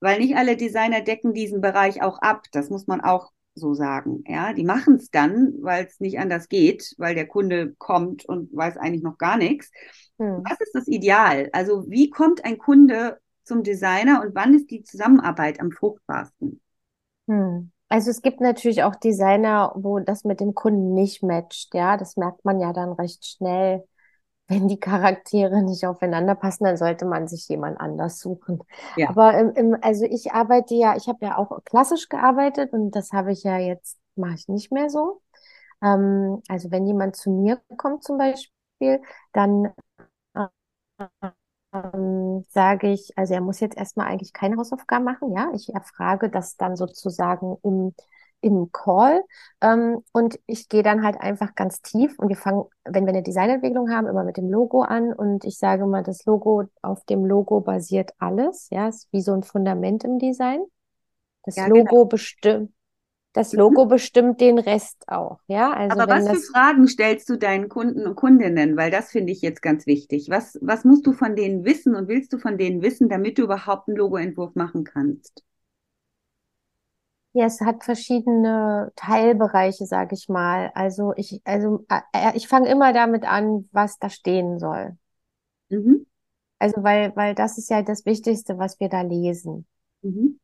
[0.00, 2.46] Weil nicht alle Designer decken diesen Bereich auch ab.
[2.50, 4.22] Das muss man auch so sagen.
[4.26, 8.54] Ja, die machen es dann, weil es nicht anders geht, weil der Kunde kommt und
[8.54, 9.70] weiß eigentlich noch gar nichts.
[10.18, 10.42] Hm.
[10.48, 11.48] Was ist das Ideal?
[11.52, 16.60] Also wie kommt ein Kunde zum Designer und wann ist die Zusammenarbeit am fruchtbarsten?
[17.28, 17.70] Hm.
[17.88, 21.96] Also es gibt natürlich auch Designer, wo das mit dem Kunden nicht matcht, ja.
[21.96, 23.84] Das merkt man ja dann recht schnell.
[24.48, 28.60] Wenn die Charaktere nicht aufeinander passen, dann sollte man sich jemand anders suchen.
[28.96, 29.08] Ja.
[29.08, 33.12] Aber im, im, also ich arbeite ja, ich habe ja auch klassisch gearbeitet und das
[33.12, 35.20] habe ich ja jetzt, mache ich nicht mehr so.
[35.82, 39.72] Ähm, also wenn jemand zu mir kommt zum Beispiel, dann
[41.72, 45.50] ähm, sage ich, also er muss jetzt erstmal eigentlich keine Hausaufgaben machen, ja.
[45.54, 47.94] Ich erfrage das dann sozusagen im,
[48.54, 49.22] im Call
[49.60, 53.22] ähm, und ich gehe dann halt einfach ganz tief und wir fangen, wenn wir eine
[53.22, 57.24] Designentwicklung haben, immer mit dem Logo an und ich sage mal, das Logo, auf dem
[57.24, 60.64] Logo basiert alles, ja, ist wie so ein Fundament im Design.
[61.44, 62.04] Das ja, Logo genau.
[62.06, 62.72] bestimmt,
[63.36, 63.58] das mhm.
[63.58, 65.70] Logo bestimmt den Rest auch, ja.
[65.70, 68.78] Also Aber was für Fragen stellst du deinen Kunden und Kundinnen?
[68.78, 70.28] Weil das finde ich jetzt ganz wichtig.
[70.30, 73.42] Was, was musst du von denen wissen und willst du von denen wissen, damit du
[73.42, 75.44] überhaupt einen Logoentwurf machen kannst?
[77.36, 80.70] Ja, es hat verschiedene Teilbereiche, sage ich mal.
[80.74, 84.96] Also ich, also äh, äh, ich fange immer damit an, was da stehen soll.
[85.68, 86.06] Mhm.
[86.58, 89.66] Also weil, weil das ist ja das Wichtigste, was wir da lesen.
[90.00, 90.40] Mhm.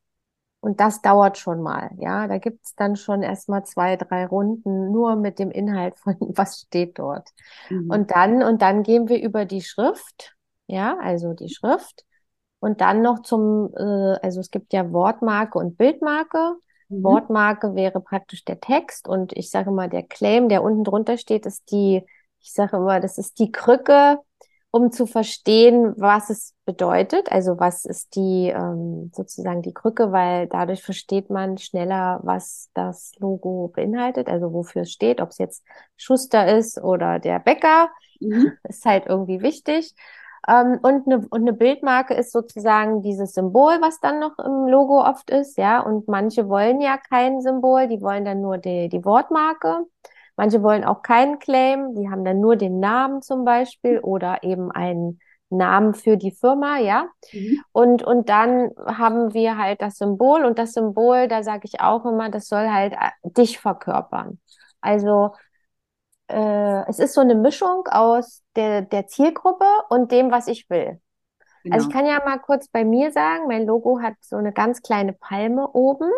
[0.60, 2.28] Und das dauert schon mal, ja.
[2.28, 6.98] Da gibt's dann schon erstmal zwei, drei Runden nur mit dem Inhalt von was steht
[6.98, 7.30] dort.
[7.70, 7.88] Mhm.
[7.88, 10.36] Und dann, und dann gehen wir über die Schrift,
[10.66, 12.04] ja, also die Schrift.
[12.60, 16.56] Und dann noch zum, äh, also es gibt ja Wortmarke und Bildmarke.
[16.92, 17.02] Mhm.
[17.04, 21.46] Wortmarke wäre praktisch der Text und ich sage mal, der Claim, der unten drunter steht,
[21.46, 22.04] ist die,
[22.40, 24.18] ich sage immer, das ist die Krücke,
[24.70, 27.30] um zu verstehen, was es bedeutet.
[27.30, 33.12] Also was ist die ähm, sozusagen die Krücke, weil dadurch versteht man schneller, was das
[33.18, 35.62] Logo beinhaltet, also wofür es steht, ob es jetzt
[35.96, 37.90] Schuster ist oder der Bäcker,
[38.20, 38.52] mhm.
[38.68, 39.94] ist halt irgendwie wichtig.
[40.48, 45.04] Ähm, und, eine, und eine Bildmarke ist sozusagen dieses Symbol, was dann noch im Logo
[45.04, 45.80] oft ist, ja.
[45.80, 49.86] Und manche wollen ja kein Symbol, die wollen dann nur die, die Wortmarke.
[50.36, 54.70] Manche wollen auch keinen Claim, die haben dann nur den Namen zum Beispiel oder eben
[54.70, 55.20] einen
[55.50, 57.08] Namen für die Firma, ja.
[57.32, 57.60] Mhm.
[57.72, 62.04] Und, und dann haben wir halt das Symbol und das Symbol, da sage ich auch
[62.06, 64.40] immer, das soll halt äh, dich verkörpern.
[64.80, 65.32] Also
[66.32, 71.00] äh, es ist so eine Mischung aus der, der Zielgruppe und dem, was ich will.
[71.62, 71.76] Genau.
[71.76, 74.82] Also ich kann ja mal kurz bei mir sagen, mein Logo hat so eine ganz
[74.82, 76.10] kleine Palme oben.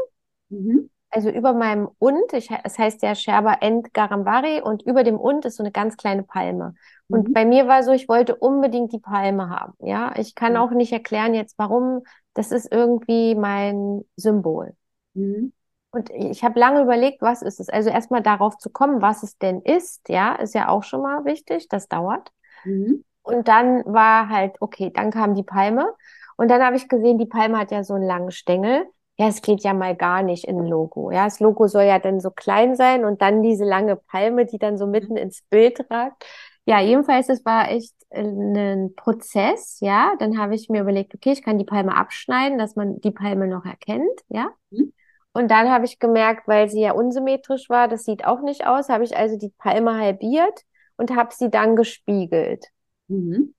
[0.49, 5.17] Mhm also über meinem Und, ich, es heißt ja Sherba End Garambari und über dem
[5.17, 6.75] Und ist so eine ganz kleine Palme.
[7.09, 7.33] Und mhm.
[7.33, 9.75] bei mir war so, ich wollte unbedingt die Palme haben.
[9.79, 10.59] Ja, ich kann mhm.
[10.59, 12.03] auch nicht erklären jetzt, warum.
[12.35, 14.75] Das ist irgendwie mein Symbol.
[15.15, 15.53] Mhm.
[15.95, 17.69] Und ich habe lange überlegt, was ist es?
[17.69, 21.25] Also erstmal darauf zu kommen, was es denn ist, ja, ist ja auch schon mal
[21.25, 21.69] wichtig.
[21.69, 22.33] Das dauert.
[22.65, 23.05] Mhm.
[23.23, 25.95] Und dann war halt, okay, dann kam die Palme.
[26.37, 28.87] Und dann habe ich gesehen, die Palme hat ja so einen langen Stängel
[29.17, 31.11] ja, es geht ja mal gar nicht in ein Logo.
[31.13, 34.59] Ja, das Logo soll ja dann so klein sein und dann diese lange Palme, die
[34.59, 36.25] dann so mitten ins Bild ragt.
[36.67, 40.15] Ja, jedenfalls, es war echt einen Prozess, ja.
[40.19, 43.47] Dann habe ich mir überlegt, okay, ich kann die Palme abschneiden, dass man die Palme
[43.47, 44.51] noch erkennt, ja.
[44.71, 44.93] Mhm.
[45.35, 48.89] Und dann habe ich gemerkt, weil sie ja unsymmetrisch war, das sieht auch nicht aus,
[48.89, 50.63] habe ich also die Palme halbiert
[50.97, 52.65] und habe sie dann gespiegelt.
[53.09, 53.53] Mhm.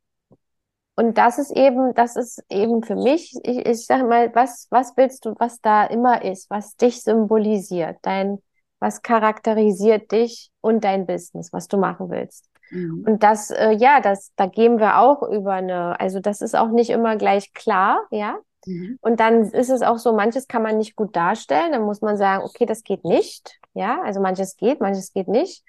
[0.95, 4.95] Und das ist eben, das ist eben für mich, ich, ich sage mal, was, was
[4.95, 8.41] willst du, was da immer ist, was dich symbolisiert, dein,
[8.79, 12.49] was charakterisiert dich und dein Business, was du machen willst.
[12.71, 13.03] Mhm.
[13.05, 16.69] Und das, äh, ja, das, da gehen wir auch über eine, also das ist auch
[16.69, 18.37] nicht immer gleich klar, ja.
[18.65, 18.97] Mhm.
[19.01, 21.71] Und dann ist es auch so, manches kann man nicht gut darstellen.
[21.71, 23.59] Dann muss man sagen, okay, das geht nicht.
[23.73, 25.63] Ja, also manches geht, manches geht nicht.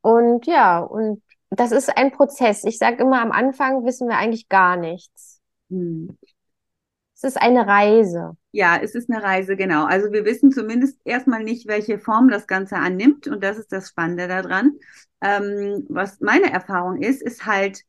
[0.00, 2.64] Und ja, und das ist ein Prozess.
[2.64, 5.40] Ich sage immer, am Anfang wissen wir eigentlich gar nichts.
[5.68, 6.16] Mhm.
[7.14, 8.36] Es ist eine Reise.
[8.50, 9.84] Ja, es ist eine Reise, genau.
[9.84, 13.28] Also wir wissen zumindest erstmal nicht, welche Form das Ganze annimmt.
[13.28, 14.72] Und das ist das Spannende daran.
[15.20, 17.82] Ähm, was meine Erfahrung ist, ist halt,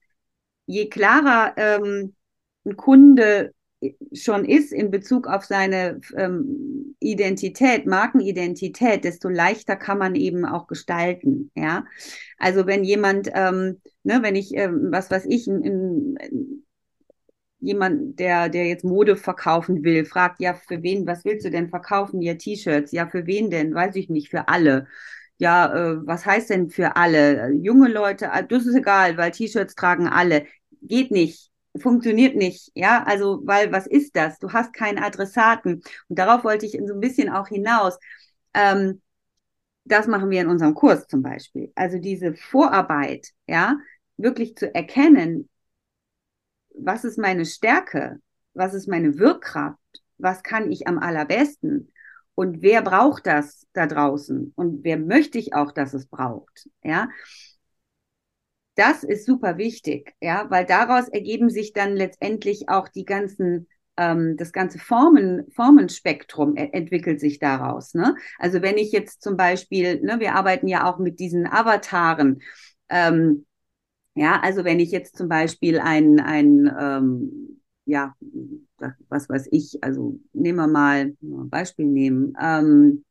[0.68, 2.16] je klarer ähm,
[2.66, 3.54] ein Kunde
[4.14, 10.68] schon ist in Bezug auf seine ähm, Identität, Markenidentität, desto leichter kann man eben auch
[10.68, 11.52] gestalten.
[11.56, 11.86] Ja,
[12.38, 16.64] also wenn jemand, ähm, ne, wenn ich, ähm, was weiß ich, in, in,
[17.60, 21.70] jemand, der, der jetzt Mode verkaufen will, fragt, ja, für wen, was willst du denn
[21.70, 22.22] verkaufen?
[22.22, 22.92] Ja, T-Shirts.
[22.92, 23.74] Ja, für wen denn?
[23.74, 24.88] Weiß ich nicht, für alle.
[25.38, 27.52] Ja, äh, was heißt denn für alle?
[27.54, 30.46] Junge Leute, ah, das ist egal, weil T-Shirts tragen alle.
[30.82, 34.40] Geht nicht funktioniert nicht, ja, also, weil was ist das?
[34.40, 35.76] Du hast keinen Adressaten.
[36.10, 37.98] Und darauf wollte ich so ein bisschen auch hinaus.
[38.54, 39.02] Ähm,
[39.86, 41.72] das machen wir in unserem Kurs zum Beispiel.
[41.76, 43.78] Also diese Vorarbeit, ja,
[44.18, 45.50] wirklich zu erkennen,
[46.76, 48.20] was ist meine Stärke,
[48.54, 49.78] was ist meine Wirkkraft,
[50.18, 51.92] was kann ich am allerbesten
[52.36, 57.10] und wer braucht das da draußen und wer möchte ich auch, dass es braucht, ja.
[58.76, 63.68] Das ist super wichtig, ja, weil daraus ergeben sich dann letztendlich auch die ganzen
[63.98, 67.94] ähm, das ganze Formen, Formenspektrum entwickelt sich daraus.
[67.94, 68.16] Ne?
[68.40, 72.42] Also wenn ich jetzt zum Beispiel, ne, wir arbeiten ja auch mit diesen Avataren,
[72.90, 73.46] ähm,
[74.16, 78.16] ja, also wenn ich jetzt zum Beispiel ein, ein ähm, ja,
[79.10, 82.34] was weiß ich, also nehmen wir mal ein Beispiel nehmen.
[82.42, 83.04] Ähm,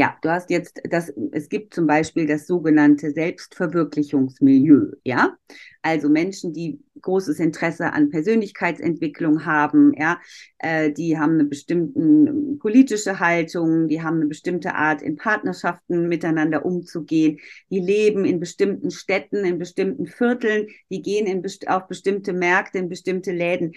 [0.00, 5.36] ja, du hast jetzt das, es gibt zum Beispiel das sogenannte Selbstverwirklichungsmilieu, ja.
[5.82, 10.18] Also Menschen, die großes Interesse an Persönlichkeitsentwicklung haben, ja,
[10.56, 16.64] äh, die haben eine bestimmte politische Haltung, die haben eine bestimmte Art, in Partnerschaften miteinander
[16.64, 17.38] umzugehen,
[17.68, 22.78] die leben in bestimmten Städten, in bestimmten Vierteln, die gehen in best auf bestimmte Märkte,
[22.78, 23.72] in bestimmte Läden.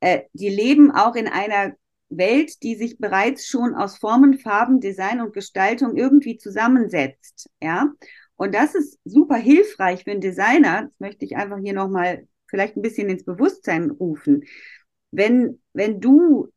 [0.00, 1.74] Äh, die leben auch in einer
[2.16, 7.50] Welt, die sich bereits schon aus Formen, Farben, Design und Gestaltung irgendwie zusammensetzt.
[7.62, 7.92] Ja,
[8.36, 10.82] und das ist super hilfreich für einen Designer.
[10.84, 14.44] Das möchte ich einfach hier nochmal vielleicht ein bisschen ins Bewusstsein rufen.
[15.10, 16.48] Wenn, wenn du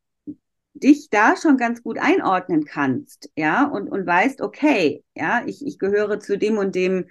[0.73, 5.79] dich da schon ganz gut einordnen kannst, ja, und, und weißt, okay, ja, ich, ich
[5.79, 7.05] gehöre zu dem und dem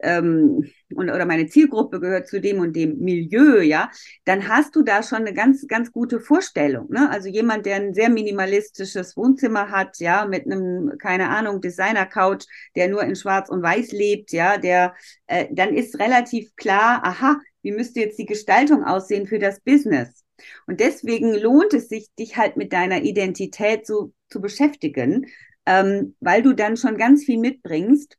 [0.00, 3.90] ähm, und, oder meine Zielgruppe gehört zu dem und dem Milieu, ja,
[4.24, 6.88] dann hast du da schon eine ganz, ganz gute Vorstellung.
[6.90, 7.10] Ne?
[7.10, 12.44] Also jemand, der ein sehr minimalistisches Wohnzimmer hat, ja, mit einem, keine Ahnung, Designer-Couch,
[12.76, 14.94] der nur in Schwarz und Weiß lebt, ja, der,
[15.26, 20.24] äh, dann ist relativ klar, aha, wie müsste jetzt die Gestaltung aussehen für das Business?
[20.66, 25.26] Und deswegen lohnt es sich, dich halt mit deiner Identität so zu beschäftigen,
[25.66, 28.16] ähm, weil du dann schon ganz viel mitbringst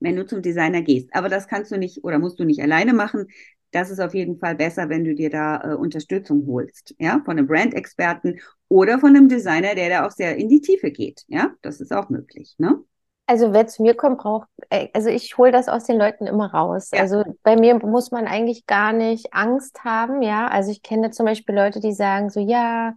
[0.00, 1.10] wenn du zum Designer gehst.
[1.12, 3.26] Aber das kannst du nicht oder musst du nicht alleine machen.
[3.70, 7.38] Das ist auf jeden Fall besser, wenn du dir da äh, Unterstützung holst, ja, von
[7.38, 11.22] einem Brand-Experten oder von einem Designer, der da auch sehr in die Tiefe geht.
[11.28, 12.82] Ja, das ist auch möglich, ne?
[13.30, 16.52] Also wer zu mir kommt, braucht, äh, also ich hole das aus den Leuten immer
[16.52, 16.90] raus.
[16.92, 17.02] Ja.
[17.02, 20.48] Also bei mir muss man eigentlich gar nicht Angst haben, ja.
[20.48, 22.92] Also ich kenne zum Beispiel Leute, die sagen so, ja,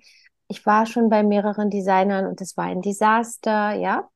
[0.48, 4.10] ich war schon bei mehreren Designern und es war ein Desaster, ja.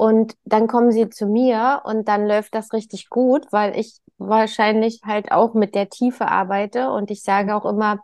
[0.00, 5.02] Und dann kommen sie zu mir und dann läuft das richtig gut, weil ich wahrscheinlich
[5.04, 7.98] halt auch mit der Tiefe arbeite und ich sage auch immer,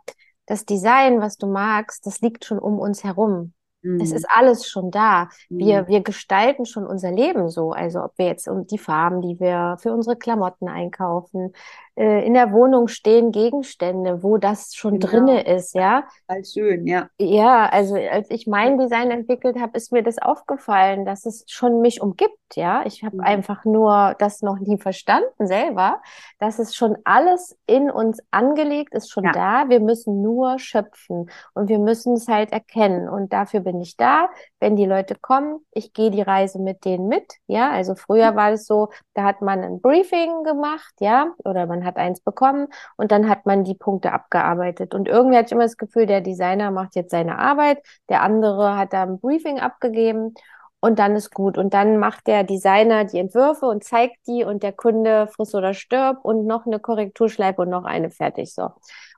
[0.45, 3.53] das Design, was du magst, das liegt schon um uns herum.
[3.81, 3.99] Mhm.
[3.99, 5.29] Es ist alles schon da.
[5.49, 5.57] Mhm.
[5.57, 7.71] Wir, wir gestalten schon unser Leben so.
[7.71, 11.51] Also ob wir jetzt um die Farben, die wir für unsere Klamotten einkaufen,
[11.97, 15.07] äh, in der Wohnung stehen Gegenstände, wo das schon Genau.
[15.11, 16.03] drinne ist, ja.
[16.27, 17.09] Total schön, ja.
[17.19, 21.81] Ja, also als ich mein Design entwickelt habe, ist mir das aufgefallen, dass es schon
[21.81, 22.83] mich umgibt, ja.
[22.85, 23.23] Ich habe Mhm.
[23.23, 26.01] einfach nur das noch nie verstanden selber,
[26.39, 29.31] dass es schon alles in uns angelegt ist, schon Ja.
[29.31, 29.69] da.
[29.69, 33.09] Wir müssen nur schöpfen und wir müssen es halt erkennen.
[33.09, 34.29] Und dafür bin ich da.
[34.59, 37.71] Wenn die Leute kommen, ich gehe die Reise mit denen mit, ja.
[37.71, 41.97] Also früher war es so, da hat man ein Briefing gemacht, ja, oder man hat
[41.97, 42.67] eins bekommen
[42.97, 44.93] und dann hat man die Punkte abgearbeitet.
[44.93, 47.79] Und irgendwie hatte ich immer das Gefühl, der Designer macht jetzt seine Arbeit,
[48.09, 50.35] der andere hat da ein Briefing abgegeben
[50.79, 51.57] und dann ist gut.
[51.57, 55.73] Und dann macht der Designer die Entwürfe und zeigt die und der Kunde friss oder
[55.73, 58.53] stirb und noch eine Korrekturschleife und noch eine fertig.
[58.53, 58.69] So.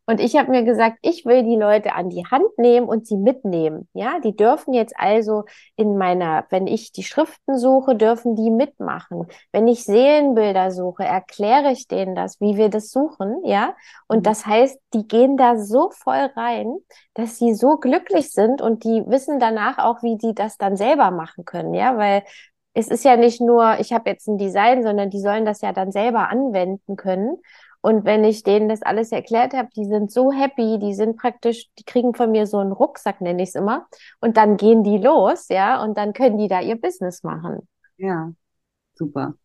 [0.10, 3.16] Und ich habe mir gesagt, ich will die Leute an die Hand nehmen und sie
[3.16, 3.88] mitnehmen.
[3.94, 5.44] Ja, die dürfen jetzt also
[5.76, 9.28] in meiner, wenn ich die Schriften suche, dürfen die mitmachen.
[9.52, 13.42] Wenn ich Seelenbilder suche, erkläre ich denen das, wie wir das suchen.
[13.46, 13.76] Ja,
[14.08, 14.24] und Mhm.
[14.24, 16.76] das heißt, die gehen da so voll rein,
[17.14, 21.12] dass sie so glücklich sind und die wissen danach auch, wie die das dann selber
[21.12, 21.76] machen können.
[21.76, 22.24] Ja, weil
[22.74, 25.74] es ist ja nicht nur, ich habe jetzt ein Design, sondern die sollen das ja
[25.74, 27.38] dann selber anwenden können.
[27.82, 31.68] Und wenn ich denen das alles erklärt habe, die sind so happy, die sind praktisch,
[31.80, 33.88] die kriegen von mir so einen Rucksack, nenne ich es immer.
[34.20, 37.68] Und dann gehen die los, ja, und dann können die da ihr Business machen.
[37.98, 38.34] Ja,
[38.96, 39.36] super.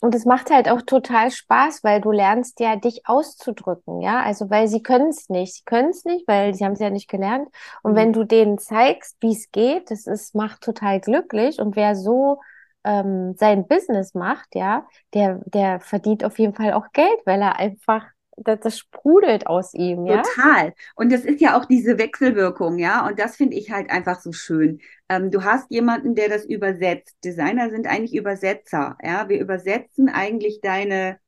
[0.00, 4.20] Und es macht halt auch total Spaß, weil du lernst ja, dich auszudrücken, ja.
[4.22, 5.54] Also, weil sie können es nicht.
[5.54, 7.48] Sie können es nicht, weil sie haben es ja nicht gelernt.
[7.84, 7.96] Und Mhm.
[7.96, 11.60] wenn du denen zeigst, wie es geht, das ist, macht total glücklich.
[11.60, 12.40] Und wer so
[12.84, 17.58] ähm, sein Business macht, ja, der, der verdient auf jeden Fall auch Geld, weil er
[17.58, 18.06] einfach,
[18.36, 20.22] das, sprudelt aus ihm, ja.
[20.22, 20.74] Total.
[20.96, 23.06] Und das ist ja auch diese Wechselwirkung, ja.
[23.06, 24.80] Und das finde ich halt einfach so schön.
[25.08, 27.16] Ähm, du hast jemanden, der das übersetzt.
[27.24, 29.28] Designer sind eigentlich Übersetzer, ja.
[29.28, 31.18] Wir übersetzen eigentlich deine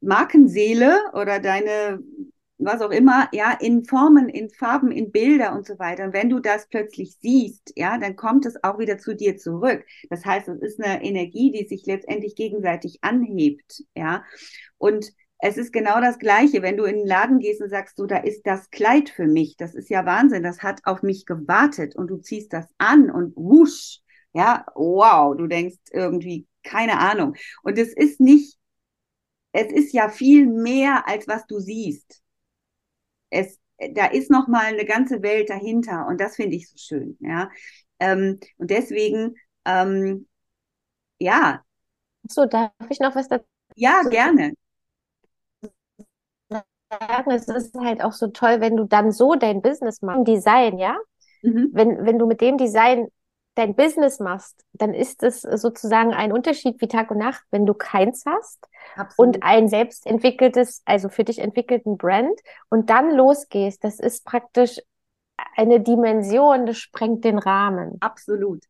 [0.00, 2.00] Markenseele oder deine,
[2.64, 6.04] was auch immer, ja, in Formen, in Farben, in Bilder und so weiter.
[6.04, 9.84] Und wenn du das plötzlich siehst, ja, dann kommt es auch wieder zu dir zurück.
[10.10, 14.24] Das heißt, es ist eine Energie, die sich letztendlich gegenseitig anhebt, ja.
[14.78, 15.12] Und
[15.44, 18.18] es ist genau das Gleiche, wenn du in den Laden gehst und sagst, so, da
[18.18, 19.56] ist das Kleid für mich.
[19.56, 20.44] Das ist ja Wahnsinn.
[20.44, 23.98] Das hat auf mich gewartet und du ziehst das an und wusch.
[24.34, 27.34] Ja, wow, du denkst irgendwie, keine Ahnung.
[27.64, 28.56] Und es ist nicht,
[29.50, 32.22] es ist ja viel mehr, als was du siehst.
[33.32, 33.60] Es,
[33.94, 37.50] da ist noch mal eine ganze Welt dahinter und das finde ich so schön, ja.
[38.00, 40.28] Ähm, und deswegen, ähm,
[41.20, 41.64] ja,
[42.28, 44.54] So, darf ich noch was dazu ja, gerne.
[46.90, 47.30] sagen?
[47.30, 50.96] Es ist halt auch so toll, wenn du dann so dein Business machst, Design, ja?
[51.42, 51.72] Mhm.
[51.72, 53.08] wenn, wenn du mit dem Design
[53.54, 57.74] dein Business machst, dann ist es sozusagen ein Unterschied wie Tag und Nacht, wenn du
[57.74, 59.36] keins hast Absolut.
[59.36, 62.38] und ein selbst entwickeltes, also für dich entwickelten Brand
[62.70, 63.84] und dann losgehst.
[63.84, 64.78] Das ist praktisch
[65.56, 67.96] eine Dimension, das sprengt den Rahmen.
[68.00, 68.64] Absolut.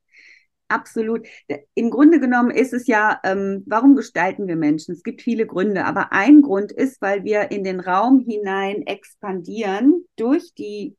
[0.69, 1.27] Absolut.
[1.75, 4.95] Im Grunde genommen ist es ja, ähm, warum gestalten wir Menschen?
[4.95, 10.07] Es gibt viele Gründe, aber ein Grund ist, weil wir in den Raum hinein expandieren
[10.17, 10.97] durch die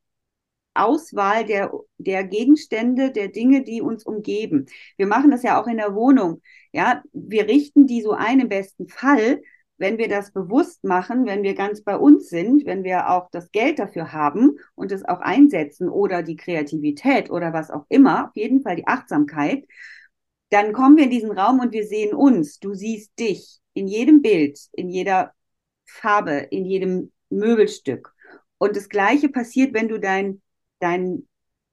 [0.74, 4.66] Auswahl der, der Gegenstände, der Dinge, die uns umgeben.
[4.96, 6.42] Wir machen das ja auch in der Wohnung.
[6.72, 9.40] Ja, wir richten die so ein im besten Fall,
[9.76, 13.50] wenn wir das bewusst machen, wenn wir ganz bei uns sind, wenn wir auch das
[13.50, 18.36] Geld dafür haben und es auch einsetzen oder die Kreativität oder was auch immer, auf
[18.36, 19.66] jeden Fall die Achtsamkeit,
[20.50, 22.60] dann kommen wir in diesen Raum und wir sehen uns.
[22.60, 25.32] Du siehst dich in jedem Bild, in jeder
[25.84, 28.14] Farbe, in jedem Möbelstück.
[28.58, 30.40] Und das Gleiche passiert, wenn du dein
[30.84, 31.28] deinen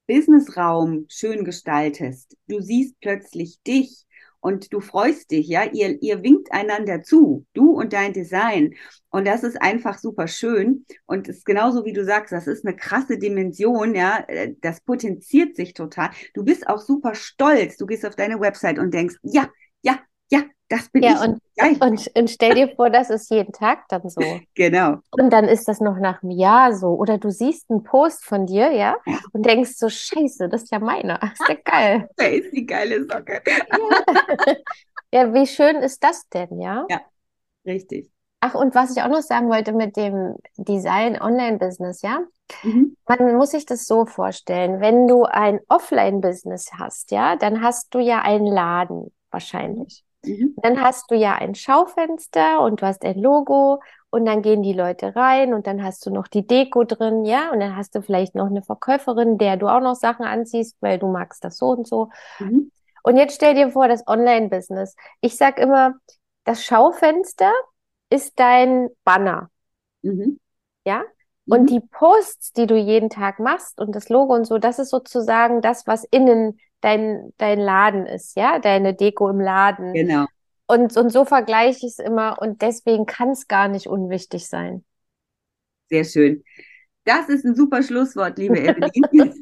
[0.06, 2.36] Businessraum schön gestaltest.
[2.48, 4.06] Du siehst plötzlich dich
[4.40, 8.74] und du freust dich, ja, ihr, ihr winkt einander zu, du und dein Design.
[9.10, 10.84] Und das ist einfach super schön.
[11.06, 14.26] Und es ist genauso wie du sagst, das ist eine krasse Dimension, ja,
[14.60, 16.10] das potenziert sich total.
[16.34, 17.76] Du bist auch super stolz.
[17.76, 19.48] Du gehst auf deine Website und denkst, ja,
[20.72, 21.20] das bin Ja, ich.
[21.20, 24.20] und, und, und stell dir vor, das ist jeden Tag dann so.
[24.54, 24.98] Genau.
[25.10, 26.88] Und dann ist das noch nach einem Jahr so.
[26.88, 29.18] Oder du siehst einen Post von dir, ja, Ja.
[29.32, 31.20] und denkst so, Scheiße, das ist ja meiner.
[31.22, 32.08] Ist ja geil.
[32.16, 33.42] Da ist die geile Socke.
[33.46, 34.56] Ja.
[35.14, 36.86] Ja, wie schön ist das denn, ja?
[37.66, 38.10] Richtig.
[38.40, 42.20] Ach, und was ich auch noch sagen wollte mit dem Design-Online-Business, ja?
[42.62, 42.96] Mhm.
[43.06, 47.98] Man muss sich das so vorstellen, wenn du ein Offline-Business hast, ja, dann hast du
[47.98, 50.02] ja einen Laden wahrscheinlich.
[50.24, 50.54] Mhm.
[50.62, 54.72] Dann hast du ja ein Schaufenster und du hast ein Logo und dann gehen die
[54.74, 58.02] Leute rein und dann hast du noch die Deko drin, ja, und dann hast du
[58.02, 61.68] vielleicht noch eine Verkäuferin, der du auch noch Sachen anziehst, weil du magst das so
[61.70, 62.10] und so.
[62.38, 62.70] Mhm.
[63.02, 64.94] Und jetzt stell dir vor, das Online-Business.
[65.20, 65.94] Ich sag immer,
[66.44, 67.52] das Schaufenster
[68.10, 69.50] ist dein Banner.
[70.02, 70.38] Mhm.
[70.84, 71.02] Ja?
[71.48, 71.66] Und Mhm.
[71.66, 75.60] die Posts, die du jeden Tag machst und das Logo und so, das ist sozusagen
[75.60, 79.92] das, was innen dein, dein Laden ist, ja, deine Deko im Laden.
[79.94, 80.26] Genau.
[80.66, 84.84] Und, und so vergleiche ich es immer und deswegen kann es gar nicht unwichtig sein.
[85.90, 86.44] Sehr schön.
[87.04, 88.90] Das ist ein super Schlusswort, liebe Evelyn.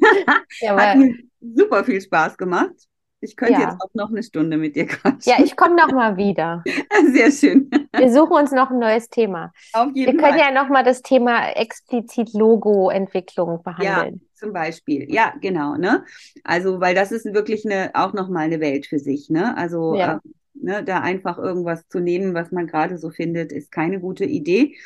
[0.61, 2.75] Ja, Hat mir super viel Spaß gemacht.
[3.23, 3.71] Ich könnte Ja.
[3.71, 5.33] jetzt auch noch eine Stunde mit dir quatschen.
[5.33, 6.65] ja, ich komme noch mal wieder.
[7.13, 7.71] Sehr schön.
[7.95, 9.53] Wir suchen uns noch ein neues Thema.
[9.75, 10.39] Auf Wir jeden können Fall.
[10.39, 14.23] ja noch mal das Thema explizit Logo-Entwicklung Ja, behandeln.
[14.41, 15.13] Zum Beispiel.
[15.13, 16.05] Ja, genau, ne?
[16.45, 19.57] Also, weil das ist wirklich eine, auch nochmal eine Welt für sich, ne?
[19.57, 20.01] Also, Ja.
[20.03, 20.21] ähm,
[20.55, 24.77] ne, da einfach irgendwas zu nehmen, was man gerade so findet, ist keine gute Idee.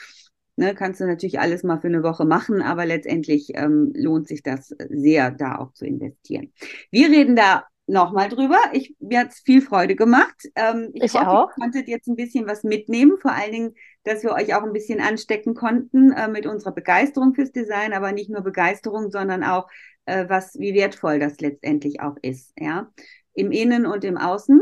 [0.57, 4.43] Ne, kannst du natürlich alles mal für eine Woche machen, aber letztendlich ähm, lohnt sich
[4.43, 6.53] das sehr, da auch zu investieren.
[6.93, 8.59] Wir reden da nochmal drüber.
[8.73, 10.35] Ich, mir hat's viel Freude gemacht.
[10.55, 11.51] Ähm, ich Ich hoffe, auch.
[11.51, 13.75] ihr konntet jetzt ein bisschen was mitnehmen, vor allen Dingen,
[14.05, 18.13] dass wir euch auch ein bisschen anstecken konnten äh, mit unserer Begeisterung fürs Design, aber
[18.13, 19.69] nicht nur Begeisterung, sondern auch,
[20.07, 22.91] äh, was, wie wertvoll das letztendlich auch ist, ja,
[23.35, 24.61] im Innen und im Außen.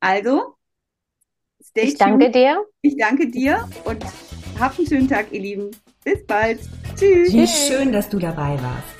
[0.00, 0.54] Also,
[1.62, 2.34] stay Ich danke tuned.
[2.34, 2.64] dir.
[2.82, 4.04] Ich danke dir und
[4.58, 5.70] habt einen schönen Tag, ihr Lieben.
[6.04, 6.60] Bis bald.
[6.96, 7.32] Tschüss.
[7.32, 8.99] Wie schön, dass du dabei warst.